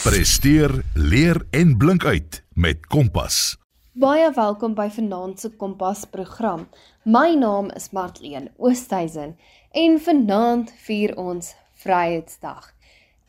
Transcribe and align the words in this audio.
Presteer, 0.00 0.84
leer 0.94 1.46
en 1.50 1.76
blink 1.76 2.04
uit 2.04 2.44
met 2.56 2.86
Kompas. 2.86 3.58
Baie 3.92 4.30
welkom 4.32 4.72
by 4.72 4.86
Vanaand 4.94 5.42
se 5.42 5.50
Kompas 5.60 6.06
program. 6.08 6.62
My 7.04 7.34
naam 7.36 7.68
is 7.76 7.90
Martleen 7.92 8.48
Oosthuizen 8.56 9.36
en 9.76 9.98
vanaand 10.00 10.72
vier 10.86 11.12
ons 11.20 11.52
Vryheidsdag. 11.84 12.70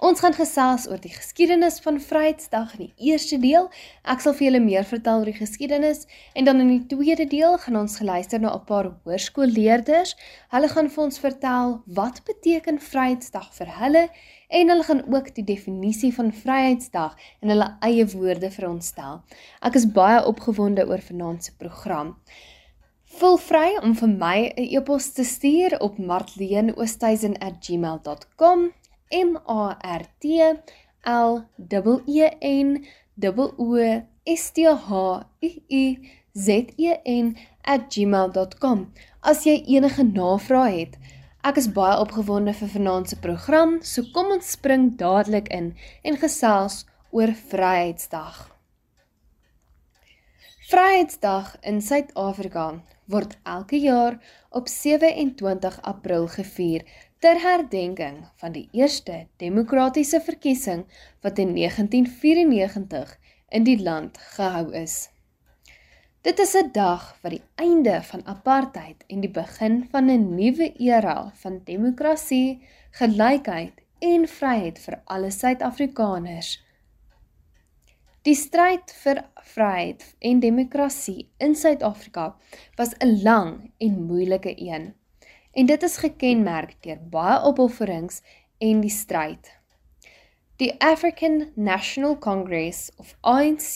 Ons 0.01 0.17
gaan 0.17 0.33
gesels 0.33 0.87
oor 0.89 0.97
die 0.97 1.11
geskiedenis 1.13 1.75
van 1.85 1.99
Vryheidsdag 2.01 2.71
in 2.73 2.87
die 2.87 3.11
eerste 3.11 3.37
deel. 3.37 3.67
Ek 4.09 4.23
sal 4.23 4.33
vir 4.33 4.47
julle 4.47 4.61
meer 4.63 4.85
vertel 4.89 5.19
oor 5.21 5.29
die 5.29 5.37
geskiedenis 5.37 6.07
en 6.33 6.47
dan 6.49 6.57
in 6.63 6.71
die 6.71 6.87
tweede 6.89 7.27
deel 7.29 7.53
gaan 7.61 7.77
ons 7.83 7.99
geluister 8.01 8.41
na 8.41 8.49
'n 8.55 8.65
paar 8.65 8.87
hoërskoolleerders. 9.05 10.15
Hulle 10.49 10.69
gaan 10.73 10.89
vir 10.89 11.03
ons 11.03 11.19
vertel 11.19 11.83
wat 11.85 12.25
beteken 12.25 12.79
Vryheidsdag 12.79 13.53
vir 13.53 13.67
hulle 13.77 14.09
en 14.49 14.69
hulle 14.69 14.83
gaan 14.89 15.03
ook 15.13 15.35
die 15.35 15.45
definisie 15.53 16.13
van 16.13 16.33
Vryheidsdag 16.33 17.15
in 17.41 17.49
hulle 17.49 17.77
eie 17.81 18.05
woorde 18.17 18.49
vir 18.49 18.69
ons 18.69 18.87
stel. 18.87 19.21
Ek 19.61 19.75
is 19.75 19.85
baie 19.85 20.25
opgewonde 20.25 20.87
oor 20.87 21.01
vanaand 21.01 21.43
se 21.43 21.51
program. 21.57 22.15
Voel 23.05 23.37
vry 23.37 23.77
om 23.83 23.95
vir 23.95 24.09
my 24.09 24.53
'n 24.57 24.67
e-pos 24.77 25.13
te 25.13 25.23
stuur 25.23 25.79
op 25.79 25.97
martleenoosthuizen@gmail.com 25.97 28.71
M 29.11 29.37
A 29.47 29.77
R 29.81 30.03
T 30.19 30.39
L 31.03 31.45
E 32.07 32.29
N 32.41 32.85
O 33.23 33.77
S 34.25 34.51
T 34.51 34.67
H 34.67 34.89
U 34.89 35.49
U 35.69 35.97
Z 36.33 36.73
E 36.77 36.93
N 37.05 37.35
@gmail.com. 37.65 38.93
As 39.21 39.43
jy 39.45 39.63
enige 39.75 40.03
navrae 40.03 40.79
het, 40.79 40.95
ek 41.43 41.57
is 41.57 41.67
baie 41.73 41.97
opgewonde 41.99 42.53
vir 42.53 42.71
vanaand 42.75 43.09
se 43.09 43.17
program, 43.19 43.81
so 43.81 44.03
kom 44.13 44.31
ons 44.31 44.51
spring 44.51 44.95
dadelik 44.97 45.49
in 45.49 45.73
en 46.03 46.17
gesels 46.17 46.85
oor 47.11 47.33
Vryheidsdag. 47.51 48.47
Vryheidsdag 50.71 51.55
in 51.67 51.81
Suid-Afrika 51.81 52.65
word 53.11 53.35
elke 53.43 53.79
jaar 53.81 54.19
op 54.49 54.69
27 54.71 55.81
April 55.81 56.27
gevier 56.31 56.85
ter 57.21 57.37
herdenking 57.37 58.23
van 58.41 58.53
die 58.55 58.67
eerste 58.73 59.27
demokratiese 59.37 60.21
verkiesing 60.25 60.87
wat 61.21 61.37
in 61.37 61.51
1994 61.53 63.11
in 63.53 63.65
die 63.67 63.77
land 63.77 64.17
gehou 64.33 64.71
is. 64.73 65.11
Dit 66.25 66.39
is 66.39 66.55
'n 66.57 66.71
dag 66.73 67.03
wat 67.21 67.31
die 67.31 67.43
einde 67.55 68.01
van 68.01 68.25
apartheid 68.25 69.03
en 69.07 69.21
die 69.21 69.29
begin 69.29 69.87
van 69.91 70.09
'n 70.09 70.35
nuwe 70.35 70.73
era 70.77 71.31
van 71.43 71.61
demokrasie, 71.63 72.61
gelykheid 72.91 73.73
en 73.99 74.27
vryheid 74.27 74.79
vir 74.79 75.01
alle 75.05 75.31
Suid-Afrikaners. 75.31 76.63
Die 78.21 78.35
stryd 78.35 78.91
vir 79.03 79.23
vryheid 79.53 80.15
en 80.19 80.39
demokrasie 80.39 81.29
in 81.37 81.55
Suid-Afrika 81.55 82.35
was 82.75 82.93
'n 82.97 83.21
lang 83.23 83.71
en 83.77 84.05
moeilike 84.05 84.53
een 84.57 84.93
en 85.51 85.65
dit 85.65 85.83
is 85.83 85.97
gekenmerk 85.97 86.77
deur 86.85 86.99
baie 87.11 87.39
opofferings 87.47 88.21
en 88.57 88.81
die 88.81 88.93
stryd. 88.93 89.51
Die 90.61 90.71
African 90.79 91.51
National 91.55 92.17
Congress 92.17 92.91
of 92.97 93.15
ANC 93.21 93.75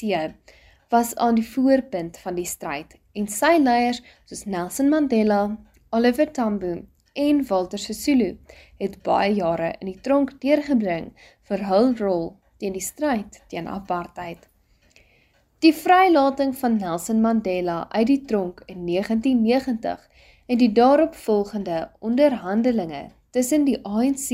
was 0.89 1.15
aan 1.15 1.35
die 1.35 1.47
voorpunt 1.47 2.17
van 2.17 2.35
die 2.35 2.45
stryd 2.45 2.95
en 3.13 3.27
sy 3.27 3.55
leiers 3.59 4.01
soos 4.29 4.45
Nelson 4.45 4.89
Mandela, 4.89 5.57
Oliver 5.89 6.31
Tambo 6.31 6.75
en 7.15 7.45
Walter 7.47 7.79
Sisulu 7.79 8.35
het 8.77 8.99
baie 9.03 9.33
jare 9.33 9.73
in 9.79 9.89
die 9.91 10.01
tronk 10.07 10.35
deurgebring 10.43 11.11
vir 11.49 11.63
hul 11.69 11.93
rol 11.99 12.27
teen 12.59 12.75
die 12.75 12.83
stryd 12.83 13.41
teen 13.51 13.67
apartheid. 13.71 14.45
Die 15.63 15.73
vrylating 15.73 16.51
van 16.59 16.75
Nelson 16.77 17.21
Mandela 17.23 17.85
uit 17.89 18.07
die 18.11 18.21
tronk 18.29 18.61
in 18.67 18.85
1990 18.85 20.03
en 20.45 20.57
die 20.61 20.71
daaropvolgende 20.71 21.91
onderhandelinge 21.99 23.09
tussen 23.35 23.65
die 23.65 23.79
ANC 23.83 24.29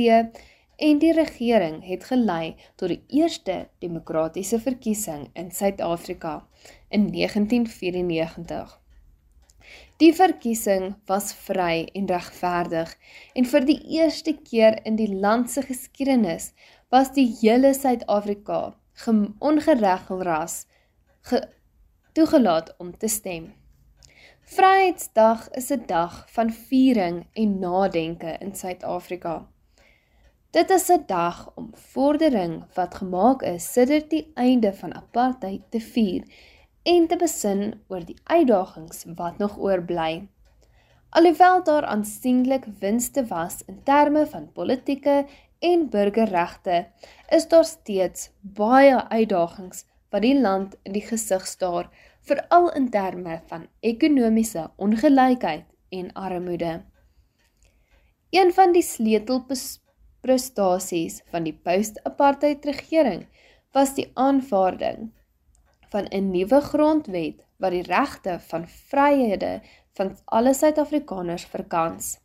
en 0.82 1.00
die 1.00 1.14
regering 1.14 1.80
het 1.86 2.08
gelei 2.10 2.56
tot 2.76 2.90
die 2.90 3.04
eerste 3.22 3.68
demokratiese 3.84 4.60
verkiesing 4.60 5.30
in 5.34 5.52
Suid-Afrika 5.52 6.42
in 6.90 7.12
1994. 7.14 8.78
Die 10.02 10.12
verkiesing 10.18 10.96
was 11.06 11.30
vry 11.46 11.86
en 11.94 12.10
regverdig 12.10 12.96
en 13.38 13.48
vir 13.54 13.68
die 13.70 13.78
eerste 14.00 14.34
keer 14.50 14.80
in 14.90 14.98
die 14.98 15.12
land 15.14 15.52
se 15.54 15.62
geskiedenis 15.68 16.52
was 16.90 17.14
die 17.16 17.30
hele 17.42 17.74
Suid-Afrika 17.78 18.62
ongeregeld 19.40 20.66
ge 21.30 21.42
toegelaat 22.14 22.74
om 22.78 22.98
te 22.98 23.08
stem. 23.08 23.61
Vryheidsdag 24.52 25.50
is 25.60 25.70
'n 25.72 25.84
dag 25.86 26.26
van 26.32 26.50
viering 26.52 27.28
en 27.34 27.60
nadenke 27.60 28.36
in 28.40 28.56
Suid-Afrika. 28.56 29.48
Dit 30.50 30.70
is 30.70 30.90
'n 30.90 31.04
dag 31.06 31.52
om 31.56 31.70
vordering 31.74 32.66
wat 32.74 32.96
gemaak 32.96 33.42
is 33.42 33.72
sedert 33.72 34.10
die 34.10 34.32
einde 34.34 34.74
van 34.74 34.94
apartheid 34.94 35.62
te 35.70 35.80
vier 35.80 36.24
en 36.84 37.08
te 37.08 37.16
besin 37.16 37.82
oor 37.88 38.06
die 38.06 38.20
uitdagings 38.24 39.06
wat 39.16 39.38
nog 39.38 39.58
oorbly. 39.58 40.28
Alhoewel 41.10 41.64
daar 41.64 41.86
aansienlik 41.86 42.66
winste 42.80 43.26
was 43.26 43.64
in 43.66 43.84
terme 43.84 44.28
van 44.28 44.52
politieke 44.52 45.26
en 45.60 45.90
burgerregte, 45.90 46.88
is 47.30 47.48
daar 47.48 47.66
steeds 47.66 48.30
baie 48.42 49.10
uitdagings 49.10 49.86
wat 50.10 50.22
die 50.22 50.40
land 50.42 50.76
in 50.84 50.92
die 50.92 51.08
gesig 51.08 51.48
staar 51.48 51.90
veral 52.22 52.70
in 52.78 52.90
terme 52.90 53.42
van 53.50 53.68
ekonomiese 53.80 54.72
ongelykheid 54.76 55.66
en 55.90 56.14
armoede. 56.14 56.84
Een 58.30 58.54
van 58.54 58.72
die 58.72 58.84
sleutelprestasies 58.86 61.22
van 61.32 61.44
die 61.44 61.60
post-apartheid 61.64 62.66
regering 62.66 63.28
was 63.76 63.94
die 63.98 64.12
aanvaarding 64.14 65.12
van 65.90 66.06
'n 66.10 66.32
nuwe 66.32 66.62
grondwet 66.62 67.36
wat 67.58 67.72
die 67.72 67.84
regte 67.84 68.40
van 68.40 68.68
vryhede 68.68 69.62
van 69.94 70.18
alle 70.26 70.54
Suid-Afrikaners 70.54 71.46
verkans. 71.46 72.20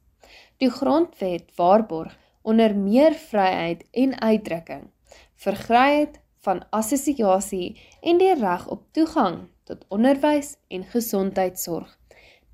Die 0.57 0.71
grondwet 0.71 1.57
waarborg 1.57 2.19
onder 2.43 2.77
meer 2.77 3.15
vryheid 3.15 3.85
en 3.91 4.21
uitdrukking, 4.21 4.91
vryheid 5.35 6.21
van 6.39 6.71
assosiasie 6.71 7.81
en 8.01 8.19
die 8.19 8.35
reg 8.35 8.69
op 8.69 8.83
toegang 8.93 9.49
tot 9.67 9.85
onderwys 9.93 10.55
en 10.69 10.87
gesondheidsorg. 10.95 11.91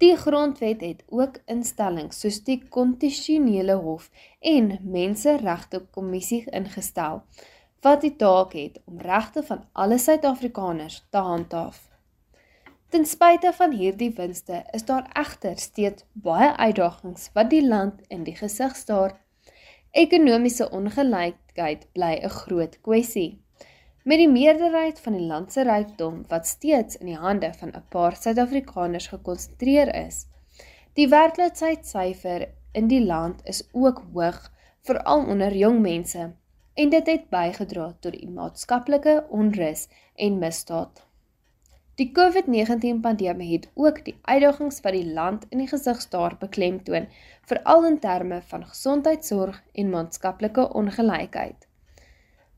Die 0.03 0.17
grondwet 0.17 0.81
het 0.83 1.03
ook 1.15 1.39
instellings 1.47 2.21
soos 2.25 2.41
die 2.43 2.59
konstitusionele 2.75 3.77
hof 3.85 4.09
en 4.41 4.73
menseregte 4.83 5.85
kommissie 5.95 6.43
ingestel 6.51 7.23
wat 7.83 8.03
die 8.03 8.15
taak 8.17 8.55
het 8.59 8.79
om 8.87 9.01
regte 9.03 9.43
van 9.43 9.65
alle 9.73 9.99
Suid-Afrikaners 9.99 11.03
te 11.11 11.19
handhaaf. 11.19 11.81
Ten 12.93 13.07
spyte 13.07 13.53
van 13.57 13.73
hierdie 13.73 14.13
winste 14.15 14.63
is 14.73 14.85
daar 14.85 15.11
egter 15.19 15.59
steeds 15.59 16.05
baie 16.13 16.51
uitdagings 16.57 17.31
wat 17.35 17.51
die 17.51 17.65
land 17.67 18.03
in 18.09 18.23
die 18.27 18.37
gesig 18.39 18.77
staar. 18.77 19.17
Ekonomiese 19.91 20.71
ongelykheid 20.71 21.89
bly 21.93 22.13
'n 22.23 22.29
groot 22.29 22.81
kwessie. 22.81 23.42
Met 24.05 24.19
die 24.19 24.31
meerderheid 24.31 25.01
van 25.01 25.15
die 25.15 25.27
landse 25.31 25.63
rykdom 25.63 26.25
wat 26.31 26.47
steeds 26.51 26.97
in 26.99 27.07
die 27.07 27.19
hande 27.25 27.53
van 27.59 27.71
'n 27.71 27.85
paar 27.95 28.17
Suid-Afrikaners 28.17 29.07
gekonsentreer 29.13 29.95
is, 29.95 30.27
die 30.99 31.07
werkloosheidsyfer 31.13 32.49
in 32.73 32.89
die 32.89 33.05
land 33.05 33.47
is 33.53 33.63
ook 33.73 34.03
hoog, 34.15 34.51
veral 34.91 35.25
onder 35.37 35.55
jong 35.55 35.81
mense, 35.81 36.35
en 36.75 36.91
dit 36.91 37.07
het 37.07 37.31
bygedra 37.31 37.95
tot 38.01 38.19
die 38.19 38.29
maatskaplike 38.29 39.17
onrus 39.29 39.89
en 40.17 40.39
misdaad. 40.39 41.07
Die 41.95 42.11
COVID-19 42.13 43.01
pandemie 43.01 43.53
het 43.53 43.71
ook 43.75 44.05
die 44.05 44.19
uitdagings 44.23 44.81
wat 44.81 44.93
die 44.99 45.13
land 45.13 45.47
in 45.49 45.59
die 45.59 45.73
gesig 45.77 46.01
staar 46.01 46.37
beklemtoon, 46.41 47.07
veral 47.47 47.85
in 47.87 47.99
terme 47.99 48.43
van 48.43 48.67
gesondheidsorg 48.67 49.63
en 49.73 49.91
maatskaplike 49.91 50.73
ongelykheid. 50.73 51.72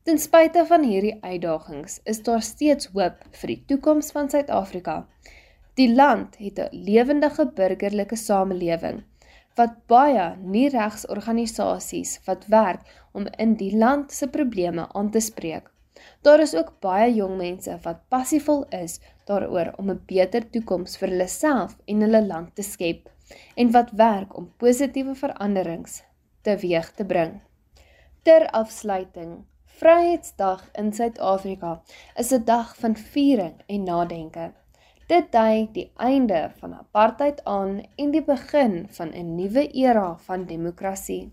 Ten 0.05 0.19
spyte 0.21 0.67
van 0.69 0.83
hierdie 0.85 1.15
uitdagings 1.23 1.95
is 2.13 2.19
daar 2.27 2.43
steeds 2.45 2.91
hoop 2.93 3.23
vir 3.39 3.51
die 3.51 3.63
toekoms 3.71 4.11
van 4.13 4.27
Suid-Afrika. 4.29 4.97
Die 5.81 5.87
land 5.89 6.35
het 6.37 6.59
'n 6.61 6.83
lewendige 6.89 7.47
burgerlike 7.61 8.19
samelewing 8.23 8.99
wat 9.61 9.79
baie 9.93 10.27
nie-regsorganisasies 10.57 12.13
wat 12.27 12.45
werk 12.57 12.83
om 13.13 13.29
in 13.47 13.55
die 13.63 13.71
land 13.85 14.13
se 14.13 14.29
probleme 14.29 14.85
aan 14.93 15.11
te 15.11 15.21
spreek. 15.21 15.73
Daar 16.21 16.41
is 16.41 16.55
ook 16.55 16.75
baie 16.81 17.09
jong 17.15 17.37
mense 17.39 17.79
wat 17.87 18.05
passievol 18.09 18.67
is 18.83 19.01
daaroor 19.25 19.73
om 19.79 19.91
'n 19.91 20.05
beter 20.07 20.51
toekoms 20.51 20.97
vir 20.97 21.09
hulle 21.09 21.29
self 21.29 21.79
en 21.87 22.01
hulle 22.01 22.27
land 22.27 22.55
te 22.55 22.63
skep 22.63 23.09
en 23.57 23.71
wat 23.71 23.91
werk 23.91 24.37
om 24.37 24.53
positiewe 24.57 25.15
veranderings 25.15 26.03
teweeg 26.43 26.93
te 26.93 27.05
bring. 27.05 27.41
Ter 28.23 28.51
afsluiting 28.51 29.45
Vryheidsdag 29.75 30.61
in 30.79 30.93
Suid-Afrika 30.93 31.71
is 32.17 32.29
'n 32.33 32.45
dag 32.45 32.77
van 32.83 32.95
viering 32.97 33.57
en 33.67 33.83
nadenke. 33.83 34.53
Dit 35.09 35.33
dui 35.33 35.69
die 35.73 35.91
einde 35.97 36.53
van 36.61 36.75
apartheid 36.75 37.45
aan 37.45 37.83
en 37.97 38.11
die 38.11 38.23
begin 38.23 38.87
van 38.91 39.11
'n 39.11 39.35
nuwe 39.35 39.67
era 39.73 40.17
van 40.29 40.47
demokrasie, 40.47 41.33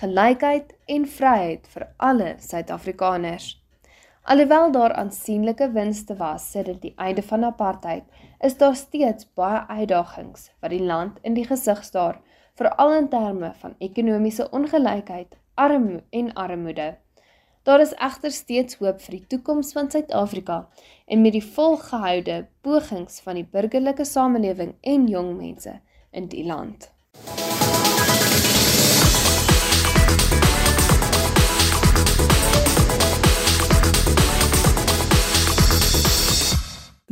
gelykheid 0.00 0.74
en 0.86 1.06
vryheid 1.06 1.68
vir 1.68 1.86
alle 1.96 2.34
Suid-Afrikaners. 2.38 3.62
Alhoewel 4.22 4.72
daar 4.72 4.92
aansienlike 4.92 5.72
winste 5.72 6.16
was 6.16 6.50
sedert 6.50 6.82
die 6.82 6.94
einde 6.96 7.22
van 7.22 7.44
apartheid, 7.44 8.04
is 8.40 8.56
daar 8.56 8.76
steeds 8.76 9.32
baie 9.34 9.66
uitdagings 9.68 10.50
wat 10.60 10.70
die 10.70 10.84
land 10.84 11.18
in 11.22 11.34
die 11.34 11.46
gesig 11.46 11.84
staar, 11.84 12.20
veral 12.54 12.94
in 12.94 13.08
terme 13.08 13.54
van 13.54 13.74
ekonomiese 13.78 14.50
ongelykheid, 14.50 15.36
armoede 15.54 16.04
en 16.10 16.34
armoede. 16.34 16.96
Daar 17.68 17.80
is 17.80 17.90
egter 17.94 18.30
steeds 18.32 18.78
hoop 18.80 19.02
vir 19.04 19.14
die 19.18 19.24
toekoms 19.28 19.74
van 19.76 19.90
Suid-Afrika 19.92 20.54
en 21.04 21.20
met 21.20 21.34
die 21.34 21.44
volgehoude 21.44 22.46
pogings 22.64 23.20
van 23.20 23.36
die 23.36 23.44
burgerlike 23.44 24.06
samelewing 24.08 24.70
en 24.80 25.04
jong 25.12 25.34
mense 25.36 25.74
in 26.10 26.30
die 26.32 26.46
land. 26.48 26.88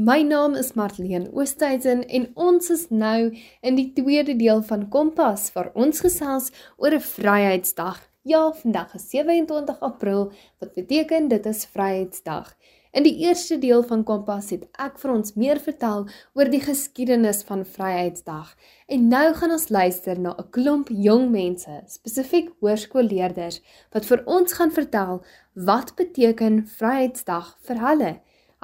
My 0.01 0.23
naam 0.25 0.57
is 0.57 0.73
Marlene 0.73 1.29
Oosthuizen 1.37 2.07
en 2.09 2.31
ons 2.33 2.73
is 2.73 2.89
nou 2.89 3.29
in 3.61 3.77
die 3.77 3.91
tweede 3.93 4.41
deel 4.41 4.65
van 4.65 4.89
Kompas 4.89 5.51
waar 5.53 5.75
ons 5.75 6.01
gesels 6.01 6.53
oor 6.81 6.97
'n 6.97 7.09
Vryheidsdag 7.13 8.07
Ja, 8.27 8.53
vandag 8.53 8.95
is 8.95 9.11
27 9.11 9.81
April, 9.81 10.33
wat 10.59 10.73
beteken 10.75 11.29
dit 11.29 11.45
is 11.47 11.61
Vryheidsdag. 11.71 12.57
In 12.91 13.05
die 13.07 13.21
eerste 13.23 13.59
deel 13.63 13.85
van 13.87 14.03
Kompas 14.03 14.49
het 14.51 14.65
ek 14.83 14.97
vir 14.99 15.13
ons 15.13 15.37
meer 15.39 15.61
vertel 15.63 16.09
oor 16.35 16.51
die 16.51 16.61
geskiedenis 16.65 17.45
van 17.47 17.63
Vryheidsdag. 17.63 18.51
En 18.91 19.07
nou 19.13 19.29
gaan 19.39 19.55
ons 19.55 19.69
luister 19.71 20.19
na 20.19 20.35
'n 20.35 20.51
klomp 20.51 20.91
jong 20.91 21.31
mense, 21.31 21.77
spesifiek 21.87 22.51
hoërskoolleerders, 22.59 23.61
wat 23.95 24.05
vir 24.11 24.23
ons 24.27 24.53
gaan 24.53 24.73
vertel 24.73 25.23
wat 25.55 25.95
beteken 25.95 26.67
Vryheidsdag 26.67 27.55
vir 27.63 27.79
hulle. 27.87 28.13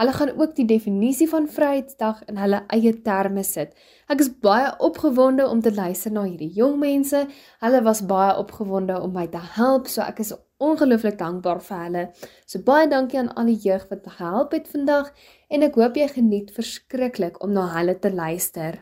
Hulle 0.01 0.13
gaan 0.17 0.31
ook 0.41 0.55
die 0.57 0.65
definisie 0.65 1.27
van 1.29 1.45
Vryheidsdag 1.49 2.23
in 2.33 2.39
hulle 2.41 2.63
eie 2.73 2.95
terme 3.05 3.43
sit. 3.45 3.75
Ek 4.09 4.25
is 4.25 4.31
baie 4.41 4.73
opgewonde 4.81 5.45
om 5.49 5.61
te 5.61 5.75
luister 5.75 6.13
na 6.13 6.23
hierdie 6.25 6.53
jong 6.57 6.79
mense. 6.81 7.27
Hulle 7.61 7.83
was 7.85 8.07
baie 8.09 8.37
opgewonde 8.41 9.01
om 9.01 9.13
my 9.13 9.27
te 9.29 9.39
help, 9.59 9.89
so 9.93 10.01
ek 10.01 10.19
is 10.25 10.33
ongelooflik 10.63 11.19
dankbaar 11.21 11.61
vir 11.67 11.79
hulle. 11.85 12.05
So 12.47 12.59
baie 12.65 12.89
dankie 12.89 13.19
aan 13.21 13.35
al 13.37 13.47
die 13.53 13.61
jeug 13.67 13.85
wat 13.91 14.07
gehelp 14.07 14.53
het 14.57 14.69
vandag 14.73 15.07
en 15.53 15.63
ek 15.69 15.77
hoop 15.77 15.95
jy 16.01 16.09
geniet 16.15 16.49
verskriklik 16.57 17.37
om 17.45 17.53
na 17.53 17.65
hulle 17.77 17.95
te 18.01 18.11
luister. 18.15 18.73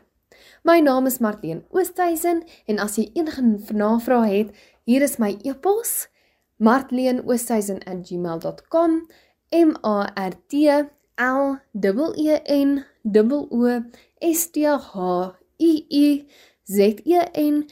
My 0.63 0.79
naam 0.79 1.05
is 1.09 1.19
Martien 1.19 1.65
Oosthuizen 1.75 2.43
en 2.69 2.79
as 2.79 2.97
jy 2.97 3.11
enige 3.17 3.41
navrae 3.75 4.31
het, 4.31 4.55
hier 4.87 5.01
is 5.03 5.19
my 5.19 5.37
e-pos 5.43 6.07
martleenoosthuizen@gmail.com 6.61 8.91
m 9.51 9.75
a 9.83 10.07
r 10.15 10.33
t 10.47 10.51
L 11.15 11.57
E 12.15 12.39
N 12.45 12.85
O 13.49 13.81
S 14.19 14.51
T 14.51 14.65
H 14.65 15.35
I 15.59 15.85
I 15.89 16.27
Z 16.63 17.01
E 17.05 17.19
N 17.33 17.65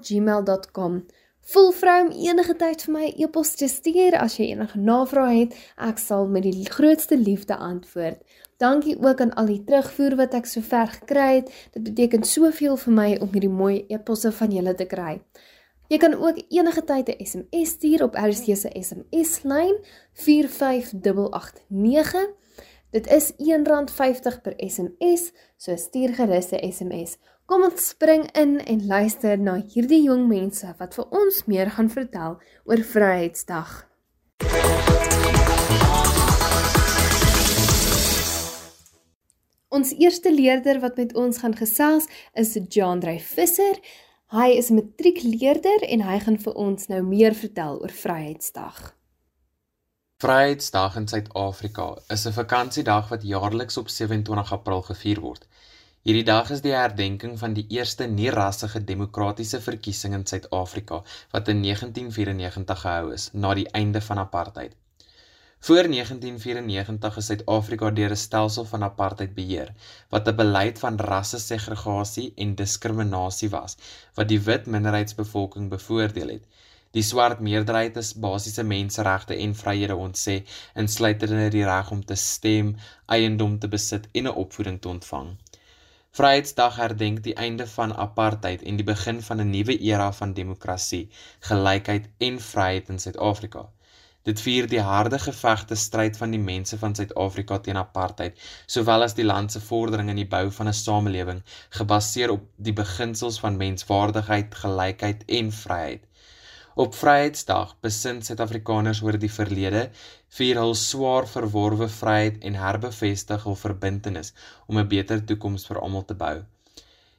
@gmail.com. 0.00 1.06
Voel 1.40 1.72
vrou 1.72 2.06
om 2.06 2.10
enige 2.10 2.56
tyd 2.56 2.82
vir 2.84 2.94
my 2.94 3.14
e-pos 3.16 3.54
te 3.58 3.68
stuur 3.68 4.14
as 4.18 4.36
jy 4.38 4.52
enige 4.52 4.78
navrae 4.78 5.38
het. 5.38 5.54
Ek 5.76 5.98
sal 5.98 6.28
met 6.30 6.42
die 6.46 6.66
grootste 6.70 7.18
liefde 7.18 7.56
antwoord. 7.56 8.22
Dankie 8.60 8.96
ook 9.00 9.20
aan 9.20 9.34
al 9.34 9.46
die 9.46 9.64
terugvoer 9.64 10.16
wat 10.20 10.34
ek 10.36 10.46
sover 10.46 10.86
gekry 10.98 11.40
het. 11.40 11.50
Dit 11.72 11.82
beteken 11.88 12.22
soveel 12.28 12.76
vir 12.76 12.94
my 12.94 13.16
om 13.18 13.32
hierdie 13.32 13.50
mooi 13.50 13.84
e-posse 13.88 14.32
van 14.36 14.52
julle 14.52 14.74
te 14.76 14.86
kry. 14.86 15.22
Jy 15.90 15.98
kan 15.98 16.14
ook 16.14 16.38
enige 16.48 16.84
tyd 16.86 17.08
'n 17.08 17.24
SMS 17.24 17.70
stuur 17.70 18.02
op 18.02 18.14
RC 18.14 18.56
se 18.56 18.70
SMS 18.70 19.42
lyn 19.42 19.76
45889 20.12 22.39
Dit 22.90 23.06
is 23.06 23.32
R1.50 23.38 24.40
per 24.42 24.54
SMS, 24.56 25.30
so 25.56 25.76
stuur 25.76 26.14
gerus 26.14 26.50
'n 26.50 26.72
SMS. 26.72 27.18
Kom 27.46 27.62
ons 27.62 27.88
spring 27.88 28.26
in 28.32 28.58
en 28.58 28.86
luister 28.86 29.38
na 29.38 29.62
hierdie 29.62 30.02
jong 30.02 30.26
mense 30.28 30.74
wat 30.78 30.94
vir 30.94 31.06
ons 31.10 31.44
meer 31.46 31.70
gaan 31.70 31.90
vertel 31.90 32.40
oor 32.64 32.82
Vryheidsdag. 32.82 33.86
Ons 39.68 39.94
eerste 39.94 40.34
leerder 40.34 40.80
wat 40.80 40.96
met 40.96 41.14
ons 41.14 41.38
gaan 41.38 41.54
gesels 41.54 42.06
is 42.34 42.58
Jean-Drey 42.68 43.20
Visser. 43.20 43.78
Hy 44.26 44.50
is 44.58 44.70
'n 44.70 44.74
matriekleerder 44.74 45.86
en 45.88 46.00
hy 46.00 46.18
gaan 46.18 46.38
vir 46.38 46.54
ons 46.54 46.86
nou 46.86 47.02
meer 47.02 47.34
vertel 47.34 47.78
oor 47.80 47.90
Vryheidsdag. 47.90 48.99
Vryheidsdag 50.20 50.96
in 51.00 51.06
Suid-Afrika 51.08 51.84
is 52.14 52.26
'n 52.28 52.34
vakansiedag 52.38 53.06
wat 53.08 53.22
jaarliks 53.28 53.76
op 53.80 53.88
27 53.88 54.52
April 54.56 54.82
gevier 54.88 55.20
word. 55.20 55.46
Hierdie 56.08 56.26
dag 56.30 56.50
is 56.56 56.60
die 56.66 56.74
herdenking 56.74 57.38
van 57.42 57.54
die 57.58 57.64
eerste 57.76 58.08
nie-rassige 58.18 58.82
demokratiese 58.90 59.60
verkiesing 59.68 60.18
in 60.18 60.26
Suid-Afrika 60.26 61.00
wat 61.30 61.48
in 61.48 61.62
1994 61.62 62.80
gehou 62.82 63.14
is 63.14 63.30
na 63.32 63.54
die 63.54 63.66
einde 63.80 64.04
van 64.10 64.18
apartheid. 64.18 64.76
Voor 65.68 65.88
1994 65.88 67.16
is 67.16 67.26
Suid-Afrika 67.32 67.90
deur 67.90 68.10
'n 68.10 68.24
stelsel 68.26 68.68
van 68.74 68.84
apartheid 68.90 69.34
beheer 69.34 69.74
wat 70.10 70.28
'n 70.28 70.36
beleid 70.36 70.78
van 70.78 71.00
rassesegregasie 71.00 72.32
en 72.36 72.54
diskriminasie 72.54 73.50
was 73.56 73.76
wat 74.14 74.28
die 74.28 74.40
wit 74.40 74.66
minderheidsbevolking 74.66 75.70
bevoordeel 75.70 76.28
het. 76.36 76.44
Die 76.96 77.02
swart 77.06 77.38
meerderheid 77.46 77.98
is 78.00 78.08
basiese 78.22 78.62
menseregte 78.66 79.34
en 79.42 79.52
vryhede 79.58 79.96
ontsê, 80.04 80.32
insluitende 80.82 81.44
die 81.54 81.62
reg 81.68 81.90
om 81.94 82.00
te 82.04 82.16
stem, 82.22 82.72
eiendom 83.16 83.52
te 83.62 83.68
besit 83.74 84.08
en 84.20 84.26
'n 84.26 84.38
opvoeding 84.42 84.80
te 84.80 84.90
ontvang. 84.94 85.28
Vryheidsdag 86.18 86.80
herdenk 86.82 87.22
die 87.26 87.34
einde 87.44 87.66
van 87.74 87.94
apartheid 88.06 88.64
en 88.72 88.80
die 88.80 88.88
begin 88.88 89.22
van 89.28 89.40
'n 89.44 89.50
nuwe 89.50 89.76
era 89.90 90.08
van 90.12 90.32
demokrasie, 90.40 91.04
gelykheid 91.50 92.10
en 92.18 92.40
vryheid 92.48 92.88
in 92.88 92.98
Suid-Afrika. 92.98 93.62
Dit 94.22 94.40
vier 94.48 94.66
die 94.74 94.82
harde 94.90 95.18
gevegte 95.18 95.74
stryd 95.74 96.16
van 96.16 96.34
die 96.34 96.42
mense 96.48 96.78
van 96.78 96.94
Suid-Afrika 96.94 97.58
teen 97.58 97.76
apartheid, 97.76 98.42
sowel 98.66 99.02
as 99.02 99.14
die 99.14 99.30
land 99.30 99.52
se 99.52 99.60
vordering 99.70 100.10
in 100.10 100.22
die 100.24 100.28
bou 100.34 100.50
van 100.58 100.68
'n 100.74 100.80
samelewing 100.82 101.42
gebaseer 101.78 102.30
op 102.30 102.50
die 102.56 102.78
beginsels 102.84 103.40
van 103.46 103.56
menswaardigheid, 103.56 104.54
gelykheid 104.54 105.24
en 105.40 105.52
vryheid. 105.52 106.04
Op 106.74 106.94
Vryheidsdag 106.94 107.72
besin 107.82 108.20
Suid-Afrikaners 108.22 109.00
oor 109.02 109.16
die 109.18 109.30
verlede, 109.32 109.88
vier 110.30 110.60
hul 110.62 110.76
swaar 110.78 111.26
verworwe 111.26 111.88
vryheid 111.90 112.36
en 112.46 112.54
herbevestig 112.54 113.42
hul 113.42 113.58
verbintenis 113.58 114.30
om 114.66 114.78
'n 114.78 114.88
beter 114.88 115.24
toekoms 115.24 115.66
vir 115.66 115.80
almal 115.80 116.04
te 116.04 116.14
bou. 116.14 116.36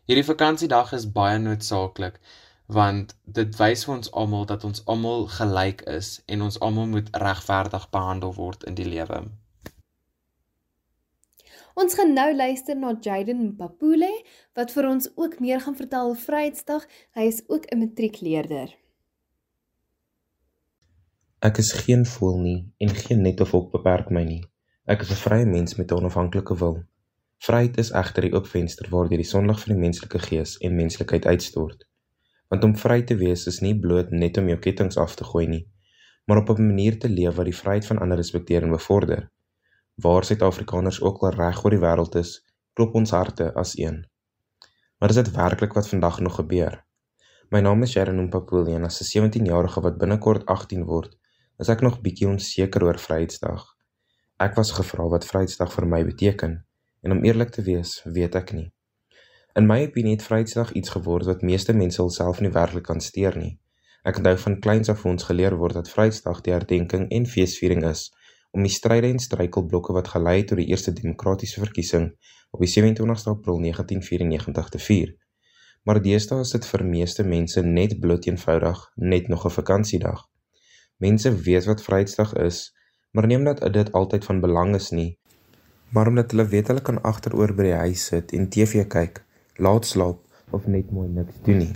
Hierdie 0.08 0.24
vakansiedag 0.30 0.94
is 0.94 1.12
baie 1.12 1.38
noodsaaklik 1.40 2.20
want 2.68 3.14
dit 3.26 3.58
wys 3.60 3.84
vir 3.86 3.96
ons 3.96 4.12
almal 4.12 4.46
dat 4.46 4.64
ons 4.64 4.86
almal 4.86 5.28
gelyk 5.28 5.82
is 5.82 6.22
en 6.28 6.42
ons 6.42 6.60
almal 6.60 6.88
moet 6.88 7.10
regverdig 7.12 7.90
behandel 7.90 8.34
word 8.34 8.64
in 8.64 8.76
die 8.76 8.88
lewe. 8.88 9.26
Ons 11.76 11.96
gaan 11.96 12.14
nou 12.14 12.36
luister 12.36 12.76
na 12.76 12.96
Jaden 13.02 13.56
Papule 13.58 14.12
wat 14.56 14.72
vir 14.72 14.88
ons 14.88 15.10
ook 15.16 15.40
meer 15.40 15.60
gaan 15.60 15.76
vertel 15.76 16.08
oor 16.08 16.16
Vryheidsdag. 16.16 16.88
Hy 17.16 17.28
is 17.28 17.44
ook 17.48 17.66
'n 17.72 17.80
matriekleerder. 17.80 18.81
Ek 21.48 21.58
is 21.58 21.72
geen 21.74 22.04
voël 22.06 22.36
nie 22.38 22.58
en 22.86 22.92
geen 22.94 23.24
nettofok 23.26 23.72
beperk 23.74 24.12
my 24.14 24.22
nie. 24.26 24.44
Ek 24.94 25.02
is 25.02 25.12
'n 25.14 25.22
vrye 25.22 25.46
mens 25.50 25.76
met 25.76 25.92
'n 25.92 25.98
onafhanklike 25.98 26.56
wil. 26.60 26.76
Vryheid 27.46 27.78
is 27.84 27.90
egter 28.02 28.28
die 28.28 28.34
oop 28.38 28.48
venster 28.48 28.90
waardeur 28.92 29.18
die 29.18 29.30
sonlig 29.30 29.62
van 29.62 29.74
die 29.74 29.82
menslike 29.82 30.20
gees 30.20 30.52
en 30.58 30.76
menslikheid 30.76 31.26
uitstort. 31.26 31.88
Want 32.50 32.64
om 32.64 32.76
vry 32.84 33.02
te 33.02 33.16
wees 33.16 33.48
is 33.48 33.60
nie 33.62 33.74
bloot 33.86 34.12
net 34.12 34.38
om 34.38 34.52
jou 34.52 34.58
kettinge 34.60 35.00
af 35.02 35.16
te 35.16 35.24
gooi 35.24 35.48
nie, 35.48 35.66
maar 36.28 36.38
op 36.38 36.50
'n 36.50 36.68
manier 36.68 37.00
te 37.00 37.10
leef 37.10 37.36
wat 37.36 37.50
die 37.50 37.60
vryheid 37.62 37.86
van 37.86 37.98
ander 37.98 38.18
respekteer 38.18 38.64
en 38.64 38.78
bevorder. 38.78 39.32
Waar 39.96 40.24
Suid-Afrikaners 40.24 41.02
ook 41.02 41.24
al 41.24 41.32
reg 41.32 41.64
oor 41.64 41.72
die 41.72 41.80
wêreld 41.80 42.16
is, 42.16 42.46
klop 42.74 42.94
ons 42.94 43.12
harte 43.12 43.54
as 43.54 43.78
een. 43.78 44.06
Maar 45.00 45.10
is 45.10 45.16
dit 45.16 45.32
werklik 45.32 45.74
wat 45.74 45.90
vandag 45.90 46.20
nog 46.20 46.36
gebeur? 46.36 46.86
My 47.50 47.60
naam 47.60 47.82
is 47.82 47.92
Sharon 47.92 48.26
Mpapule 48.26 48.76
en 48.76 48.84
as 48.84 49.02
'n 49.02 49.10
17-jarige 49.10 49.82
wat 49.82 49.98
binnekort 49.98 50.46
18 50.46 50.86
word, 50.86 51.18
is 51.62 51.70
ek 51.70 51.84
nog 51.86 52.00
bietjie 52.02 52.26
onseker 52.26 52.82
oor 52.88 52.98
Vryheidsdag. 52.98 53.66
Ek 54.42 54.56
was 54.58 54.72
gevra 54.74 55.04
wat 55.14 55.26
Vryheidsdag 55.30 55.70
vir 55.76 55.86
my 55.86 56.00
beteken 56.08 56.56
en 57.06 57.14
om 57.14 57.22
eerlik 57.26 57.52
te 57.54 57.62
wees, 57.62 58.00
weet 58.06 58.38
ek 58.40 58.54
nie. 58.58 58.72
In 59.60 59.68
my 59.70 59.78
opinie 59.86 60.16
het 60.16 60.26
Vryheidsdag 60.26 60.72
iets 60.80 60.94
geword 60.96 61.30
wat 61.30 61.46
meeste 61.46 61.76
mense 61.78 62.02
hulself 62.02 62.42
nie 62.42 62.50
werklik 62.56 62.88
kan 62.90 63.04
steur 63.06 63.38
nie. 63.38 63.60
Ek 64.02 64.18
onthou 64.18 64.34
van 64.46 64.58
kleins 64.66 64.90
af 64.90 65.06
ons 65.06 65.28
geleer 65.30 65.54
word 65.62 65.78
dat 65.78 65.92
Vrydag 65.94 66.42
die 66.48 66.56
herdenking 66.56 67.06
en 67.14 67.30
feesviering 67.30 67.86
is 67.92 68.08
om 68.58 68.66
die 68.66 68.74
stryde 68.74 69.14
en 69.14 69.22
struikelblokke 69.22 69.94
wat 69.94 70.10
gelei 70.16 70.40
het 70.40 70.50
tot 70.50 70.60
die 70.64 70.68
eerste 70.74 70.96
demokratiese 70.98 71.62
verkiesing 71.62 72.10
op 72.52 72.66
die 72.66 72.72
27ste 72.74 73.36
April 73.36 73.62
1994 73.68 74.74
te 74.74 74.82
vier. 74.90 75.14
Maar 75.86 76.02
deesdae 76.02 76.42
is 76.42 76.58
dit 76.58 76.66
vir 76.74 76.88
meeste 76.90 77.24
mense 77.24 77.62
net 77.62 78.00
bloot 78.02 78.26
eenvoudig 78.28 78.84
net 79.14 79.30
nog 79.30 79.46
'n 79.46 79.58
vakansiedag. 79.62 80.26
Mense 81.02 81.32
weet 81.36 81.66
wat 81.66 81.82
Vrydag 81.82 82.34
is, 82.38 82.58
maar 83.12 83.28
neem 83.28 83.44
dat 83.44 83.74
dit 83.74 83.92
altyd 83.92 84.26
van 84.26 84.40
belang 84.40 84.76
is 84.76 84.90
nie. 84.90 85.18
Maar 85.90 86.08
omdat 86.08 86.32
hulle 86.32 86.46
weet 86.48 86.68
hulle 86.68 86.82
kan 86.82 87.02
agteroor 87.02 87.54
by 87.58 87.64
die 87.64 87.78
huis 87.80 88.04
sit 88.12 88.34
en 88.38 88.50
TV 88.54 88.84
kyk, 88.88 89.24
laat 89.58 89.88
slaap 89.90 90.20
of 90.54 90.68
net 90.70 90.92
mooi 90.94 91.08
niks 91.10 91.40
doen 91.48 91.58
nie. 91.58 91.72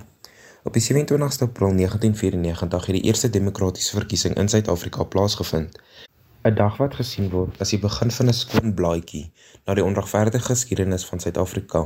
Op 0.64 0.78
die 0.78 0.84
27ste 0.84 1.48
April 1.48 1.74
1994 1.74 2.86
het 2.86 2.96
die 2.96 3.04
eerste 3.10 3.30
demokratiese 3.30 3.98
verkiesing 3.98 4.36
in 4.38 4.50
Suid-Afrika 4.50 5.04
plaasgevind. 5.04 5.80
'n 6.46 6.54
Dag 6.56 6.78
wat 6.78 6.94
gesien 7.02 7.30
word 7.34 7.58
as 7.66 7.74
die 7.74 7.80
begin 7.82 8.12
van 8.12 8.30
'n 8.30 8.34
skoon 8.34 8.74
blaadjie 8.74 9.32
na 9.66 9.74
die 9.74 9.84
onregverdige 9.84 10.46
geskiedenis 10.52 11.06
van 11.06 11.20
Suid-Afrika. 11.20 11.82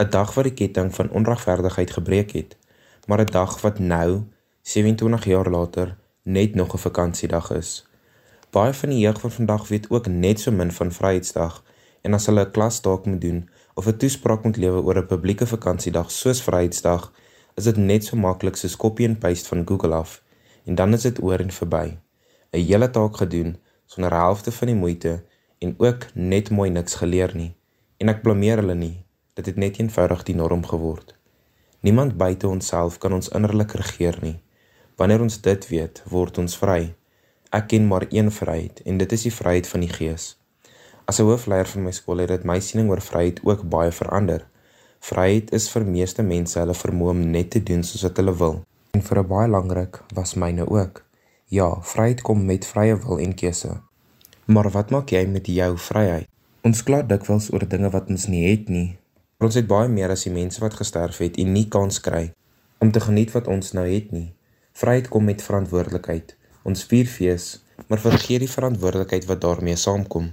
'n 0.00 0.10
Dag 0.10 0.32
wat 0.34 0.48
die 0.48 0.54
ketting 0.62 0.94
van 0.94 1.10
onregverdigheid 1.10 1.90
gebreek 1.90 2.32
het, 2.32 2.56
maar 3.06 3.20
'n 3.20 3.32
dag 3.36 3.60
wat 3.60 3.78
nou, 3.78 4.24
27 4.62 5.24
jaar 5.24 5.50
later, 5.50 5.96
net 6.24 6.54
nog 6.54 6.74
'n 6.74 6.78
vakansiedag 6.78 7.50
is. 7.50 7.86
Baie 8.50 8.72
van 8.72 8.88
die 8.88 8.98
jeug 8.98 9.20
van 9.20 9.30
vandag 9.30 9.68
weet 9.68 9.90
ook 9.90 10.06
net 10.06 10.40
so 10.40 10.50
min 10.50 10.72
van 10.72 10.92
Vryheidsdag 10.92 11.64
en 12.00 12.14
as 12.14 12.26
hulle 12.26 12.44
'n 12.44 12.50
klasdaak 12.50 13.06
moet 13.06 13.20
doen 13.20 13.48
of 13.74 13.86
'n 13.86 13.96
toespraak 13.96 14.44
moet 14.44 14.56
lewer 14.56 14.82
oor 14.84 14.98
'n 14.98 15.06
publieke 15.06 15.46
vakansiedag 15.46 16.10
soos 16.10 16.42
Vryheidsdag, 16.42 17.12
is 17.54 17.64
dit 17.64 17.76
net 17.76 18.04
so 18.04 18.16
maklik 18.16 18.56
soos 18.56 18.76
copy 18.76 19.06
and 19.06 19.18
paste 19.18 19.48
van 19.48 19.66
Google 19.66 19.94
af 19.94 20.22
en 20.64 20.74
dan 20.74 20.92
is 20.92 21.02
dit 21.02 21.22
oor 21.22 21.40
en 21.40 21.50
verby. 21.50 21.96
'n 22.50 22.58
Hele 22.58 22.90
taak 22.90 23.16
gedoen 23.16 23.56
sonder 23.86 24.12
helfte 24.12 24.52
van 24.52 24.66
die 24.66 24.76
moeite 24.76 25.24
en 25.58 25.74
ook 25.78 26.06
net 26.14 26.50
mooi 26.50 26.70
niks 26.70 26.94
geleer 26.94 27.36
nie. 27.36 27.56
En 27.96 28.08
ek 28.08 28.22
blameer 28.22 28.56
hulle 28.56 28.74
nie. 28.74 29.04
Dit 29.34 29.46
het 29.46 29.56
net 29.56 29.78
eenvoudig 29.78 30.22
die 30.22 30.34
norm 30.34 30.66
geword. 30.66 31.14
Niemand 31.80 32.16
buite 32.16 32.48
onsself 32.48 32.98
kan 32.98 33.12
ons 33.12 33.28
innerlik 33.28 33.72
regeer 33.72 34.18
nie. 34.20 34.42
Wanneer 34.96 35.24
ons 35.24 35.40
dit 35.42 35.64
weet, 35.68 36.02
word 36.06 36.36
ons 36.38 36.52
vry. 36.60 36.94
Ek 37.50 37.66
ken 37.72 37.86
maar 37.90 38.04
een 38.14 38.30
vryheid 38.30 38.82
en 38.86 38.98
dit 38.98 39.12
is 39.16 39.24
die 39.26 39.32
vryheid 39.34 39.66
van 39.66 39.82
die 39.82 39.90
Gees. 39.90 40.26
As 41.10 41.18
'n 41.18 41.26
hoofleier 41.26 41.66
van 41.66 41.82
my 41.82 41.90
skool 41.90 42.22
het 42.22 42.28
dit 42.28 42.44
my 42.44 42.60
siening 42.60 42.90
oor 42.90 43.00
vryheid 43.00 43.40
ook 43.42 43.62
baie 43.68 43.90
verander. 43.90 44.46
Vryheid 45.00 45.52
is 45.52 45.68
vir 45.70 45.84
meeste 45.84 46.22
mense 46.22 46.58
hulle 46.58 46.74
vermoë 46.74 47.10
om 47.10 47.30
net 47.30 47.50
te 47.50 47.62
doen 47.62 47.82
soos 47.82 48.02
wat 48.02 48.16
hulle 48.16 48.36
wil. 48.36 48.62
En 48.92 49.02
vir 49.02 49.18
'n 49.18 49.28
baie 49.28 49.48
lang 49.48 49.72
ruk 49.72 50.02
was 50.14 50.34
myne 50.34 50.68
ook. 50.70 51.04
Ja, 51.48 51.80
vryheid 51.82 52.22
kom 52.22 52.44
met 52.46 52.66
vrye 52.66 52.96
wil 52.96 53.18
en 53.18 53.34
keuse. 53.34 53.80
Maar 54.44 54.70
wat 54.70 54.90
maak 54.90 55.10
jy 55.10 55.26
met 55.26 55.46
jou 55.46 55.78
vryheid? 55.78 56.28
Ons 56.62 56.82
kla 56.82 57.02
dikwels 57.02 57.52
oor 57.52 57.68
dinge 57.68 57.90
wat 57.90 58.08
ons 58.08 58.26
nie 58.26 58.50
het 58.50 58.68
nie. 58.68 58.96
Ons 59.38 59.54
het 59.54 59.66
baie 59.66 59.88
meer 59.88 60.10
as 60.10 60.22
die 60.22 60.32
mense 60.32 60.60
wat 60.60 60.74
gesterf 60.74 61.18
het 61.18 61.36
en 61.36 61.52
nie 61.52 61.68
kans 61.68 62.00
kry 62.00 62.32
om 62.78 62.90
te 62.92 63.00
geniet 63.00 63.32
wat 63.32 63.48
ons 63.48 63.72
nou 63.72 63.86
het 63.88 64.12
nie. 64.12 64.32
Vryheid 64.74 65.08
kom 65.08 65.24
met 65.24 65.42
verantwoordelikheid. 65.42 66.36
Ons 66.62 66.84
vier 66.84 67.06
fees, 67.06 67.62
maar 67.86 68.00
vergeet 68.00 68.42
die 68.42 68.50
verantwoordelikheid 68.50 69.24
wat 69.30 69.40
daarmee 69.40 69.76
saamkom. 69.76 70.32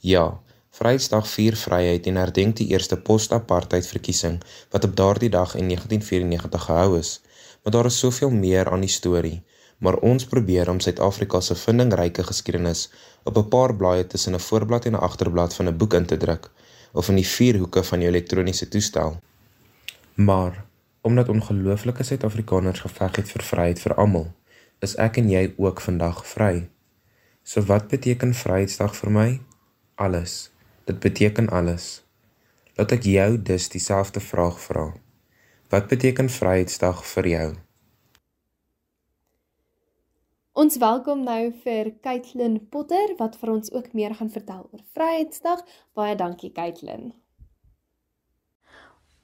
Ja, 0.00 0.40
Vryheidsdag 0.76 1.24
vier 1.32 1.54
vryheid 1.56 2.06
en 2.10 2.18
herdenk 2.20 2.58
die 2.58 2.66
eerste 2.68 2.98
post-apartheid 3.00 3.86
verkiesing 3.88 4.34
wat 4.74 4.84
op 4.84 4.96
daardie 4.96 5.30
dag 5.32 5.54
in 5.56 5.70
1994 5.72 6.64
gehou 6.68 6.98
is. 6.98 7.12
Maar 7.62 7.72
daar 7.72 7.88
is 7.88 7.98
soveel 7.98 8.30
meer 8.30 8.68
aan 8.70 8.84
die 8.84 8.92
storie, 8.92 9.38
maar 9.78 9.96
ons 10.04 10.26
probeer 10.28 10.68
om 10.68 10.80
Suid-Afrika 10.80 11.40
se 11.40 11.56
vindingryke 11.56 12.26
geskiedenis 12.28 12.90
op 13.24 13.38
'n 13.40 13.48
paar 13.48 13.76
blaaie 13.76 14.06
tussen 14.06 14.34
'n 14.34 14.44
voorblad 14.48 14.84
en 14.84 14.92
'n 14.92 15.04
agterblad 15.08 15.54
van 15.54 15.68
'n 15.68 15.76
boek 15.76 15.94
in 15.94 16.06
te 16.06 16.16
druk 16.16 16.50
of 16.92 17.08
in 17.08 17.16
die 17.16 17.28
vier 17.36 17.56
hoeke 17.56 17.82
van 17.82 18.00
jou 18.00 18.12
elektroniese 18.12 18.68
toestel. 18.68 19.16
Maar 20.14 20.65
omdat 21.06 21.28
ongelooflike 21.30 22.02
Suid-Afrikaners 22.02 22.82
geveg 22.82 23.20
het 23.20 23.30
vir 23.30 23.44
vryheid 23.46 23.78
vir 23.78 23.94
almal, 23.94 24.26
is 24.82 24.96
ek 24.98 25.20
en 25.22 25.28
jy 25.30 25.44
ook 25.56 25.80
vandag 25.80 26.24
vry. 26.26 26.66
So 27.46 27.62
wat 27.68 27.86
beteken 27.88 28.34
Vryheidsdag 28.34 28.96
vir 28.98 29.12
my? 29.14 29.28
Alles. 30.02 30.50
Dit 30.84 30.98
beteken 31.00 31.46
alles. 31.54 32.02
Laat 32.74 32.92
ek 32.96 33.06
jou 33.06 33.36
dus 33.38 33.68
dieselfde 33.70 34.20
vraag 34.20 34.58
vra. 34.60 34.88
Wat 35.70 35.86
beteken 35.92 36.26
Vryheidsdag 36.28 37.04
vir 37.14 37.28
jou? 37.30 37.46
Ons 40.56 40.78
welkom 40.82 41.22
nou 41.22 41.52
vir 41.62 41.92
Kaitlyn 42.02 42.58
Potter 42.72 43.14
wat 43.20 43.38
vir 43.38 43.54
ons 43.54 43.70
ook 43.72 43.92
meer 43.94 44.16
gaan 44.18 44.32
vertel 44.32 44.66
oor 44.72 44.82
Vryheidsdag. 44.98 45.62
Baie 45.94 46.18
dankie 46.18 46.50
Kaitlyn. 46.50 47.12